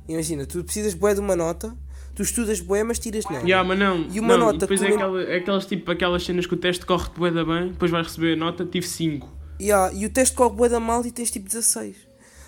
Imagina, 0.07 0.45
tu 0.45 0.63
precisas 0.63 0.93
bué 0.93 1.13
de 1.13 1.19
uma 1.19 1.35
nota, 1.35 1.75
tu 2.17 2.23
estudas 2.23 2.59
bué, 2.59 2.83
mas 2.83 2.97
tiras 2.99 3.23
nada. 3.25 3.43
Yeah, 3.45 3.65
mas 3.65 3.77
não, 3.77 4.07
E 4.11 4.19
uma 4.19 4.35
não, 4.35 4.47
nota 4.47 4.57
depois 4.65 4.81
é 4.81 4.87
aquela, 4.87 5.21
é 5.23 5.37
aquelas, 5.37 5.65
tipo, 5.67 5.91
aquelas 5.91 6.23
cenas 6.25 6.47
que 6.47 6.53
o 6.55 6.57
teste 6.57 6.83
corre 6.85 7.05
de 7.09 7.19
bué 7.19 7.29
da 7.31 7.45
bem, 7.45 7.67
depois 7.69 7.91
vais 7.91 8.07
receber 8.07 8.33
a 8.33 8.35
nota, 8.35 8.65
tive 8.65 8.87
5. 8.87 9.31
Yeah, 9.61 9.93
e 9.93 10.03
o 10.05 10.09
teste 10.09 10.35
corre 10.35 10.55
bué 10.55 10.67
da 10.67 10.79
mal 10.79 11.05
e 11.05 11.11
tens 11.11 11.29
tipo 11.29 11.45
16. 11.47 11.95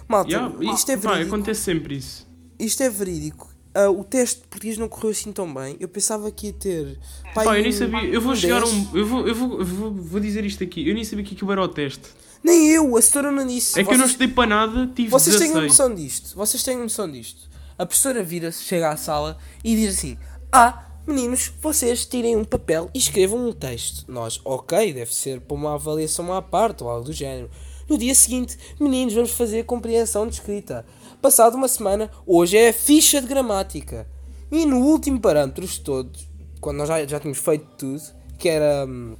Malta, 0.07 0.31
Yeah, 0.31 0.55
isto 0.73 0.91
é 0.91 0.97
pá, 0.97 1.11
verídico. 1.11 1.35
acontece 1.35 1.61
sempre 1.61 1.95
isso. 1.97 2.27
Isto 2.59 2.81
é 2.81 2.89
verídico. 2.89 3.47
Ah, 3.75 3.89
o 3.91 4.03
teste 4.03 4.41
de 4.41 4.47
português 4.47 4.77
não 4.79 4.87
correu 4.89 5.11
assim 5.11 5.31
tão 5.31 5.53
bem. 5.53 5.77
Eu 5.79 5.87
pensava 5.87 6.31
que 6.31 6.47
ia 6.47 6.53
ter. 6.53 6.97
pá, 7.35 7.43
Pá, 7.43 7.57
eu 7.59 7.61
nem 7.61 7.71
sabia, 7.71 8.03
eu 8.05 8.19
vou 8.19 8.35
chegar 8.35 8.57
a 8.57 8.65
10. 8.65 8.73
um. 8.73 8.97
Eu 8.97 9.05
vou, 9.05 9.27
eu 9.27 9.35
vou, 9.35 9.63
vou, 9.63 9.93
vou 9.93 10.19
dizer 10.19 10.43
isto 10.43 10.63
aqui, 10.63 10.87
eu 10.89 10.95
nem 10.95 11.03
sabia 11.03 11.23
que 11.23 11.35
aquilo 11.35 11.51
era 11.51 11.61
o 11.61 11.67
teste. 11.67 12.09
Nem 12.43 12.69
eu, 12.71 12.97
a 12.97 13.01
setora 13.01 13.31
não 13.31 13.45
disse. 13.45 13.79
É 13.79 13.83
que 13.83 13.89
eu 13.89 13.91
não 13.93 13.99
Vocês- 13.99 14.11
estudei 14.11 14.27
para 14.33 14.47
nada, 14.49 14.87
tive 14.95 15.09
Vocês 15.09 15.35
têm 15.35 15.47
16. 15.49 15.67
noção 15.71 15.93
disto? 15.93 16.35
Vocês 16.35 16.63
têm 16.63 16.77
noção 16.77 17.11
disto? 17.11 17.47
A 17.79 17.85
professora 17.85 18.21
vira-se, 18.21 18.61
chega 18.63 18.89
à 18.89 18.97
sala 18.97 19.37
e 19.63 19.73
diz 19.75 19.97
assim: 19.97 20.17
Ah, 20.51 20.85
meninos, 21.07 21.51
vocês 21.61 22.05
tirem 22.05 22.35
um 22.35 22.43
papel 22.43 22.89
e 22.93 22.97
escrevam 22.97 23.47
um 23.47 23.53
texto. 23.53 24.03
Nós, 24.11 24.39
ok, 24.43 24.93
deve 24.93 25.13
ser 25.15 25.39
para 25.39 25.55
uma 25.55 25.75
avaliação 25.75 26.33
à 26.33 26.41
parte 26.41 26.83
ou 26.83 26.89
algo 26.89 27.05
do 27.05 27.13
género. 27.13 27.49
No 27.89 27.97
dia 27.97 28.13
seguinte, 28.13 28.57
meninos, 28.79 29.13
vamos 29.13 29.31
fazer 29.31 29.63
compreensão 29.63 30.27
de 30.27 30.33
escrita. 30.35 30.85
Passado 31.21 31.55
uma 31.55 31.67
semana, 31.69 32.11
hoje 32.27 32.57
é 32.57 32.69
a 32.69 32.73
ficha 32.73 33.21
de 33.21 33.27
gramática. 33.27 34.05
E 34.51 34.65
no 34.65 34.79
último 34.79 35.19
parâmetros 35.19 35.77
todos, 35.77 36.27
quando 36.59 36.77
nós 36.77 36.87
já, 36.89 37.05
já 37.07 37.19
tínhamos 37.19 37.39
feito 37.39 37.65
tudo, 37.77 38.01
que 38.37 38.49
era 38.49 38.85
hum, 38.85 39.15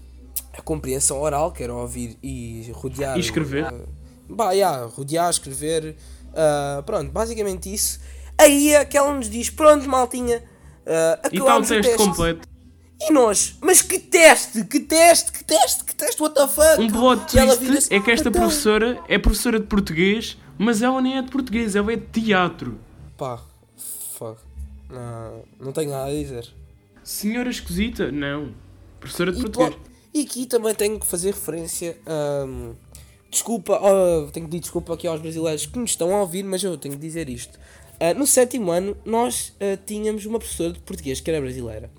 a 0.53 0.61
compreensão 0.61 1.19
oral, 1.21 1.51
que 1.51 1.63
era 1.63 1.73
ouvir 1.73 2.17
e 2.21 2.69
rodear. 2.73 3.15
E 3.17 3.21
escrever. 3.21 3.71
uh, 3.73 3.87
Bah, 4.27 4.51
yeah, 4.51 4.85
rodear, 4.85 5.29
escrever. 5.29 5.95
ah, 6.35 6.83
pronto, 6.85 7.09
basicamente 7.11 7.73
isso. 7.73 7.99
Aí 8.39 8.73
é 8.73 8.85
que 8.85 8.97
ela 8.97 9.13
nos 9.13 9.29
diz: 9.29 9.49
Pronto, 9.49 9.87
maltinha, 9.87 10.41
ah, 10.87 11.19
E 11.31 11.37
está 11.37 11.57
o 11.57 11.65
teste 11.65 11.95
completo. 11.95 12.47
E 13.01 13.13
nós, 13.13 13.55
mas 13.61 13.81
que 13.81 13.97
teste, 13.97 14.65
que 14.65 14.79
teste, 14.79 15.31
que 15.31 15.43
teste, 15.43 15.83
que 15.85 15.95
teste, 15.95 16.21
what 16.21 16.35
the 16.35 16.47
fuck? 16.47 16.81
Um 16.81 16.89
plot 16.89 17.27
twist 17.31 17.93
é 17.93 17.99
que 17.99 18.11
esta 18.11 18.27
"Então." 18.27 18.41
professora 18.41 18.99
é 19.07 19.17
professora 19.17 19.57
de 19.59 19.67
português, 19.67 20.37
mas 20.57 20.81
ela 20.81 21.01
nem 21.01 21.17
é 21.17 21.21
de 21.21 21.31
português, 21.31 21.75
ela 21.77 21.93
é 21.93 21.95
de 21.95 22.05
teatro. 22.07 22.77
Pá, 23.17 23.39
fuck. 24.17 24.41
Não, 24.89 25.43
não 25.59 25.71
tenho 25.71 25.91
nada 25.91 26.07
a 26.09 26.11
dizer. 26.13 26.49
Senhora 27.03 27.49
esquisita? 27.49 28.11
Não. 28.11 28.53
Professora 28.99 29.31
de 29.31 29.39
E, 29.39 29.41
português. 29.43 29.75
pô, 29.75 29.81
e 30.13 30.21
aqui 30.21 30.45
também 30.45 30.75
tenho 30.75 30.99
que 30.99 31.05
fazer 31.07 31.31
referência. 31.33 31.97
hum, 32.45 32.73
desculpa, 33.31 33.79
oh, 33.81 34.29
tenho 34.31 34.45
que 34.45 34.51
pedir 34.51 34.59
desculpa 34.59 34.93
aqui 34.93 35.07
aos 35.07 35.21
brasileiros 35.21 35.65
que 35.65 35.79
nos 35.79 35.91
estão 35.91 36.13
a 36.13 36.19
ouvir, 36.19 36.43
mas 36.43 36.61
eu 36.63 36.77
tenho 36.77 36.95
que 36.95 36.99
dizer 37.01 37.29
isto. 37.29 37.57
Ah, 37.99 38.13
no 38.13 38.25
sétimo 38.25 38.71
ano, 38.71 38.95
nós 39.05 39.55
ah, 39.59 39.77
tínhamos 39.85 40.25
uma 40.25 40.39
professora 40.39 40.73
de 40.73 40.79
português 40.79 41.19
que 41.19 41.29
era 41.29 41.39
brasileira. 41.41 41.89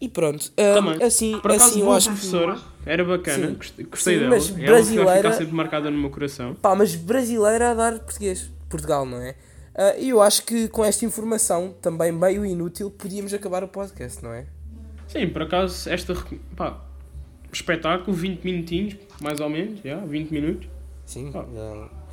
E 0.00 0.08
pronto, 0.08 0.50
ah, 0.56 0.74
Também. 0.74 1.02
assim, 1.02 1.38
Por 1.40 1.50
acaso, 1.50 1.70
assim 1.70 1.80
eu 1.80 1.92
acho 1.92 2.08
que. 2.08 2.14
professora, 2.14 2.58
era 2.86 3.04
bacana, 3.04 3.48
Sim. 3.48 3.54
gostei, 3.54 3.84
gostei 3.84 4.14
Sim, 4.14 4.20
dela. 4.20 4.30
mas 4.34 4.48
Ela 4.50 4.58
brasileira- 4.66 5.14
ficar 5.16 5.32
sempre 5.34 5.54
marcada 5.54 5.90
no 5.90 5.98
meu 5.98 6.10
coração. 6.10 6.54
Pá, 6.54 6.74
mas 6.74 6.94
brasileira 6.94 7.72
a 7.72 7.74
dar 7.74 7.98
português. 7.98 8.50
Portugal, 8.68 9.04
não 9.04 9.18
é? 9.18 9.34
E 9.98 10.10
eu 10.10 10.20
acho 10.22 10.44
que 10.44 10.68
com 10.68 10.84
esta 10.84 11.04
informação, 11.04 11.74
também 11.82 12.12
meio 12.12 12.44
inútil, 12.46 12.90
podíamos 12.90 13.32
acabar 13.34 13.64
o 13.64 13.68
podcast, 13.68 14.22
não 14.22 14.32
é? 14.32 14.46
Sim, 15.08 15.28
por 15.28 15.42
acaso, 15.42 15.88
esta. 15.90 16.14
Pá, 16.56 16.80
espetáculo, 17.52 18.16
20 18.16 18.44
minutinhos, 18.44 18.94
mais 19.20 19.40
ou 19.40 19.48
menos, 19.48 19.80
já, 19.84 19.96
20 19.96 20.30
minutos. 20.30 20.68
Sim. 21.04 21.32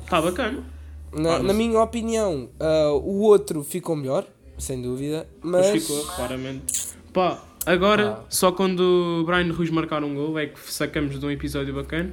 Está 0.02 0.20
bacana. 0.20 0.64
Na, 1.12 1.36
Ah, 1.36 1.42
na 1.42 1.52
minha 1.52 1.80
opinião, 1.80 2.50
ah, 2.60 2.90
o 2.92 3.20
outro 3.20 3.62
ficou 3.64 3.96
melhor, 3.96 4.26
sem 4.58 4.80
dúvida, 4.82 5.26
mas. 5.42 5.66
Mas 5.70 5.82
ficou, 5.86 6.04
claramente. 6.04 6.74
Pá, 7.12 7.42
agora, 7.64 8.18
Ah. 8.20 8.24
só 8.28 8.52
quando 8.52 8.80
o 8.80 9.24
Brian 9.24 9.52
Ruiz 9.52 9.70
marcar 9.70 10.04
um 10.04 10.14
gol 10.14 10.38
é 10.38 10.46
que 10.46 10.60
sacamos 10.72 11.18
de 11.18 11.24
um 11.24 11.30
episódio 11.30 11.74
bacana. 11.74 12.12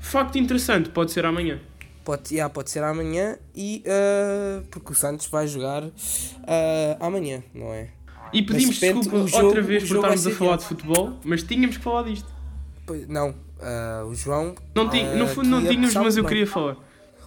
Facto 0.00 0.36
interessante, 0.38 0.90
pode 0.90 1.12
ser 1.12 1.24
amanhã. 1.24 1.60
Pode, 2.04 2.34
yeah, 2.34 2.52
pode 2.52 2.68
ser 2.70 2.82
amanhã 2.82 3.38
e 3.56 3.82
ah, 3.86 4.62
porque 4.70 4.92
o 4.92 4.94
Santos 4.94 5.26
vai 5.28 5.46
jogar 5.46 5.84
ah, 6.46 6.96
amanhã, 7.06 7.42
não 7.54 7.72
é? 7.72 7.88
E 8.32 8.42
pedimos 8.42 8.74
de 8.76 8.86
repente, 8.86 9.02
desculpa 9.04 9.26
jogo- 9.28 9.46
outra 9.46 9.62
vez 9.62 9.84
por 9.88 9.94
estarmos 9.96 10.26
a 10.26 10.30
falar 10.32 10.56
de 10.56 10.64
futebol, 10.64 11.12
mas 11.24 11.42
tínhamos 11.44 11.76
que 11.76 11.82
falar 11.84 12.02
disto. 12.02 12.28
Pois- 12.84 13.06
Não, 13.08 13.34
ah, 13.62 14.04
o 14.06 14.14
João. 14.14 14.54
Não 14.74 14.88
ah, 14.88 15.14
no 15.16 15.26
fundo 15.28 15.48
não 15.48 15.60
tínhamos, 15.64 15.94
mas 15.94 16.16
eu 16.16 16.24
queria 16.24 16.46
falar. 16.46 16.76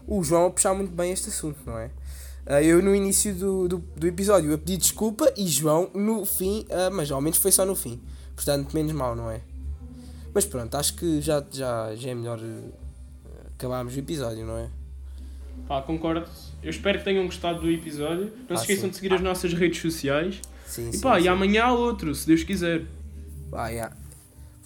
O 0.08 0.24
João 0.24 0.48
a 0.48 0.50
puxar 0.50 0.74
muito 0.74 0.92
bem 0.92 1.12
este 1.12 1.30
assunto, 1.30 1.60
não 1.66 1.78
é? 1.78 1.92
Ah, 2.46 2.62
eu 2.64 2.82
no 2.82 2.96
início 2.96 3.36
do, 3.36 3.68
do, 3.68 3.78
do 3.96 4.08
episódio 4.08 4.50
eu 4.52 4.58
pedi 4.58 4.78
desculpa 4.78 5.32
e 5.36 5.46
João 5.48 5.90
no 5.94 6.26
fim, 6.26 6.66
ah, 6.72 6.90
mas 6.90 7.12
ao 7.12 7.20
menos 7.22 7.38
foi 7.38 7.52
só 7.52 7.66
no 7.66 7.76
fim. 7.76 8.00
Portanto, 8.36 8.74
menos 8.74 8.92
mal, 8.94 9.16
não 9.16 9.30
é? 9.30 9.42
Mas 10.34 10.46
pronto, 10.46 10.74
acho 10.76 10.94
que 10.96 11.20
já, 11.22 11.44
já, 11.52 11.94
já 11.96 12.10
é 12.10 12.16
melhor 12.16 12.40
ah, 12.42 13.48
acabarmos 13.58 13.96
o 13.96 14.00
episódio, 14.00 14.46
não 14.46 14.58
é? 14.58 14.70
Pá, 15.68 15.82
concordo. 15.82 16.26
Eu 16.64 16.70
espero 16.70 17.00
que 17.00 17.04
tenham 17.04 17.26
gostado 17.26 17.60
do 17.62 17.70
episódio. 17.70 18.32
Não 18.48 18.56
Ah, 18.56 18.58
se 18.58 18.64
esqueçam 18.64 18.84
sim. 18.86 18.90
de 18.92 18.96
seguir 18.96 19.14
as 19.14 19.22
nossas 19.22 19.54
redes 19.54 19.82
sociais. 19.82 20.40
Sim, 20.66 20.92
E 20.94 21.00
pá, 21.00 21.18
sim. 21.20 21.26
e 21.26 21.28
amanhã 21.28 21.66
há 21.66 21.74
outro, 21.74 22.14
se 22.16 22.26
Deus 22.28 22.44
quiser. 22.44 22.86
Ah, 23.52 23.68
yeah. 23.70 23.96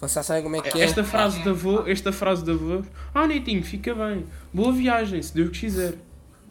Vocês 0.02 0.26
sabem 0.26 0.42
como 0.42 0.56
é 0.56 0.60
que 0.60 0.80
é? 0.80 0.84
Esta 0.84 1.04
frase 1.04 1.40
de 1.42 1.48
avô, 1.48 1.86
esta 1.86 2.12
frase 2.12 2.42
de 2.42 2.50
avô. 2.50 2.82
Ah, 3.14 3.24
Netinho, 3.26 3.62
fica 3.62 3.94
bem. 3.94 4.26
Boa 4.52 4.72
viagem, 4.72 5.22
se 5.22 5.32
Deus 5.32 5.56
quiser. 5.56 5.94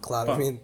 Claramente. 0.01 0.63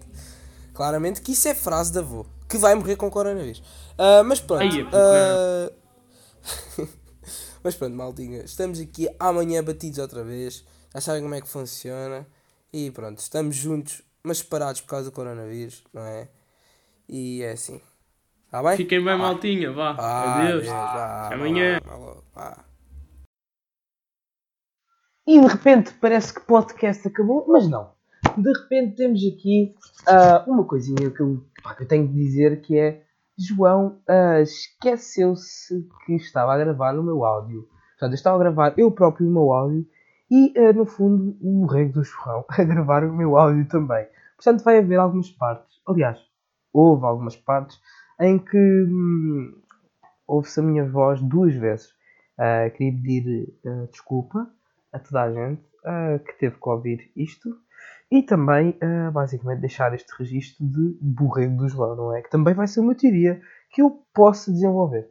Claramente 0.73 1.21
que 1.21 1.33
isso 1.33 1.47
é 1.49 1.53
frase 1.53 1.91
de 1.91 1.99
avô. 1.99 2.25
Que 2.47 2.57
vai 2.57 2.73
morrer 2.75 2.95
com 2.95 3.09
coronavírus. 3.11 3.61
Ah, 3.97 4.23
mas 4.23 4.39
pronto. 4.39 4.61
Aí 4.61 4.79
é 4.79 4.83
porque- 4.83 4.95
ah, 4.95 6.87
mas 7.61 7.75
pronto, 7.75 7.93
maldinha. 7.93 8.39
Estamos 8.43 8.79
aqui 8.79 9.09
amanhã 9.19 9.61
batidos 9.61 9.99
outra 9.99 10.23
vez. 10.23 10.63
Já 10.93 11.01
sabem 11.01 11.21
como 11.23 11.35
é 11.35 11.41
que 11.41 11.47
funciona. 11.49 12.25
E 12.71 12.89
pronto, 12.91 13.19
estamos 13.19 13.55
juntos, 13.57 14.01
mas 14.23 14.37
separados 14.37 14.79
por 14.79 14.87
causa 14.87 15.05
do 15.05 15.11
coronavírus, 15.11 15.83
não 15.93 16.03
é? 16.03 16.29
E 17.09 17.41
é 17.43 17.51
assim. 17.51 17.81
Está 18.45 18.63
bem? 18.63 18.77
Fiquem 18.77 19.03
bem, 19.03 19.17
maltinha. 19.17 19.73
Vá. 19.73 19.93
Ah, 19.97 20.35
Adeus. 20.41 20.61
Deus, 20.63 20.67
vá, 20.67 21.33
Amanhã. 21.33 21.81
vá, 21.85 21.95
vá, 21.97 22.13
vá. 22.33 22.66
E 25.27 25.41
de 25.41 25.45
repente 25.45 25.93
parece 25.99 26.33
que 26.33 26.39
podcast 26.39 27.05
acabou, 27.05 27.45
mas 27.49 27.67
não. 27.67 27.91
De 28.37 28.49
repente 28.49 28.95
temos 28.95 29.19
aqui 29.25 29.75
ah, 30.07 30.45
uma 30.47 30.63
coisinha 30.63 31.11
que 31.11 31.19
eu, 31.19 31.43
pá, 31.61 31.75
que 31.75 31.83
eu 31.83 31.87
tenho 31.87 32.07
de 32.07 32.13
dizer 32.13 32.61
que 32.61 32.79
é 32.79 33.03
João 33.37 33.99
ah, 34.07 34.39
esqueceu-se 34.39 35.85
que 36.05 36.13
estava 36.13 36.53
a 36.53 36.57
gravar 36.57 36.97
o 36.97 37.03
meu 37.03 37.25
áudio. 37.25 37.67
Portanto, 37.89 38.13
eu 38.13 38.15
estava 38.15 38.37
a 38.37 38.39
gravar 38.39 38.73
eu 38.77 38.89
próprio 38.89 39.27
o 39.27 39.33
meu 39.33 39.51
áudio 39.51 39.85
e, 40.31 40.53
ah, 40.57 40.71
no 40.71 40.85
fundo, 40.85 41.37
o 41.41 41.65
rego 41.65 41.91
do 41.91 42.03
João 42.05 42.45
a 42.47 42.63
gravar 42.63 43.03
o 43.03 43.13
meu 43.13 43.37
áudio 43.37 43.67
também. 43.67 44.07
Portanto, 44.37 44.63
vai 44.63 44.77
haver 44.77 44.97
algumas 44.97 45.29
partes, 45.29 45.81
aliás, 45.85 46.17
houve 46.71 47.03
algumas 47.05 47.35
partes 47.35 47.77
em 48.21 48.39
que 48.39 48.57
hum, 48.57 49.61
ouve-se 50.25 50.61
a 50.61 50.63
minha 50.63 50.85
voz 50.85 51.21
duas 51.21 51.53
vezes. 51.53 51.89
Ah, 52.37 52.69
queria 52.69 52.93
pedir 52.93 53.59
ah, 53.65 53.87
desculpa 53.91 54.49
a 54.91 54.99
toda 54.99 55.23
a 55.23 55.31
gente 55.31 55.61
ah, 55.85 56.19
que 56.19 56.33
teve 56.39 56.57
que 56.57 56.69
ouvir 56.69 57.11
isto 57.15 57.57
e 58.09 58.23
também, 58.23 58.77
ah, 58.81 59.11
basicamente, 59.11 59.59
deixar 59.59 59.93
este 59.93 60.11
registro 60.17 60.65
de 60.65 60.97
borrego 61.01 61.57
do 61.57 61.69
João, 61.69 61.95
não 61.95 62.15
é? 62.15 62.21
Que 62.21 62.29
também 62.29 62.53
vai 62.53 62.67
ser 62.67 62.79
uma 62.79 62.95
teoria 62.95 63.41
que 63.69 63.81
eu 63.81 64.01
posso 64.13 64.51
desenvolver. 64.51 65.09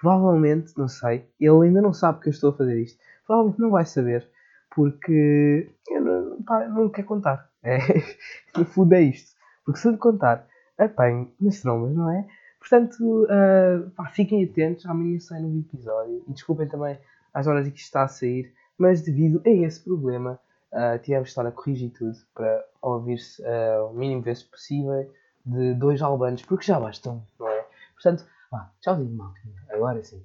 Provavelmente, 0.00 0.72
não 0.76 0.88
sei, 0.88 1.28
ele 1.40 1.66
ainda 1.66 1.80
não 1.80 1.92
sabe 1.92 2.20
que 2.20 2.28
eu 2.28 2.30
estou 2.30 2.50
a 2.50 2.56
fazer 2.56 2.80
isto. 2.80 2.98
Provavelmente 3.26 3.60
não 3.60 3.70
vai 3.70 3.84
saber, 3.86 4.28
porque 4.74 5.70
eu 5.88 6.00
não, 6.00 6.42
pá, 6.42 6.68
não 6.68 6.90
contar. 6.90 7.48
É, 7.62 7.78
no 8.56 8.64
fundo 8.64 8.92
é 8.94 9.02
isto. 9.02 9.34
Porque 9.64 9.80
se 9.80 9.88
eu 9.88 9.92
lhe 9.92 9.98
contar, 9.98 10.46
apanho 10.78 11.32
nas 11.40 11.60
trombas, 11.60 11.94
não 11.94 12.10
é? 12.10 12.26
Portanto, 12.60 13.26
ah, 13.30 13.90
pá, 13.96 14.06
fiquem 14.08 14.44
atentos, 14.44 14.84
amanhã 14.86 15.18
sai 15.20 15.40
novo 15.40 15.58
episódio. 15.58 16.22
E 16.28 16.32
desculpem 16.32 16.68
também 16.68 16.98
às 17.32 17.46
horas 17.46 17.66
em 17.66 17.70
que 17.70 17.78
isto 17.78 17.86
está 17.86 18.02
a 18.04 18.08
sair, 18.08 18.52
mas 18.78 19.02
devido 19.02 19.40
a 19.44 19.50
esse 19.50 19.80
problema, 19.80 20.38
ah, 20.72 20.98
tivemos 20.98 21.28
de 21.28 21.30
estar 21.30 21.46
a 21.46 21.52
corrigir 21.52 21.90
tudo 21.90 22.16
para 22.34 22.64
ouvir-se 22.82 23.44
ah, 23.44 23.84
o 23.90 23.94
mínimo 23.94 24.22
vezes 24.22 24.42
possível 24.42 25.10
de 25.44 25.74
dois 25.74 26.02
albanos, 26.02 26.42
porque 26.42 26.66
já 26.66 26.78
bastam, 26.78 27.22
não 27.38 27.48
é? 27.48 27.64
Portanto, 27.94 28.26
vá, 28.50 28.70
tchauzinho, 28.80 29.16
maltinha. 29.16 29.54
Agora 29.70 30.02
sim. 30.02 30.22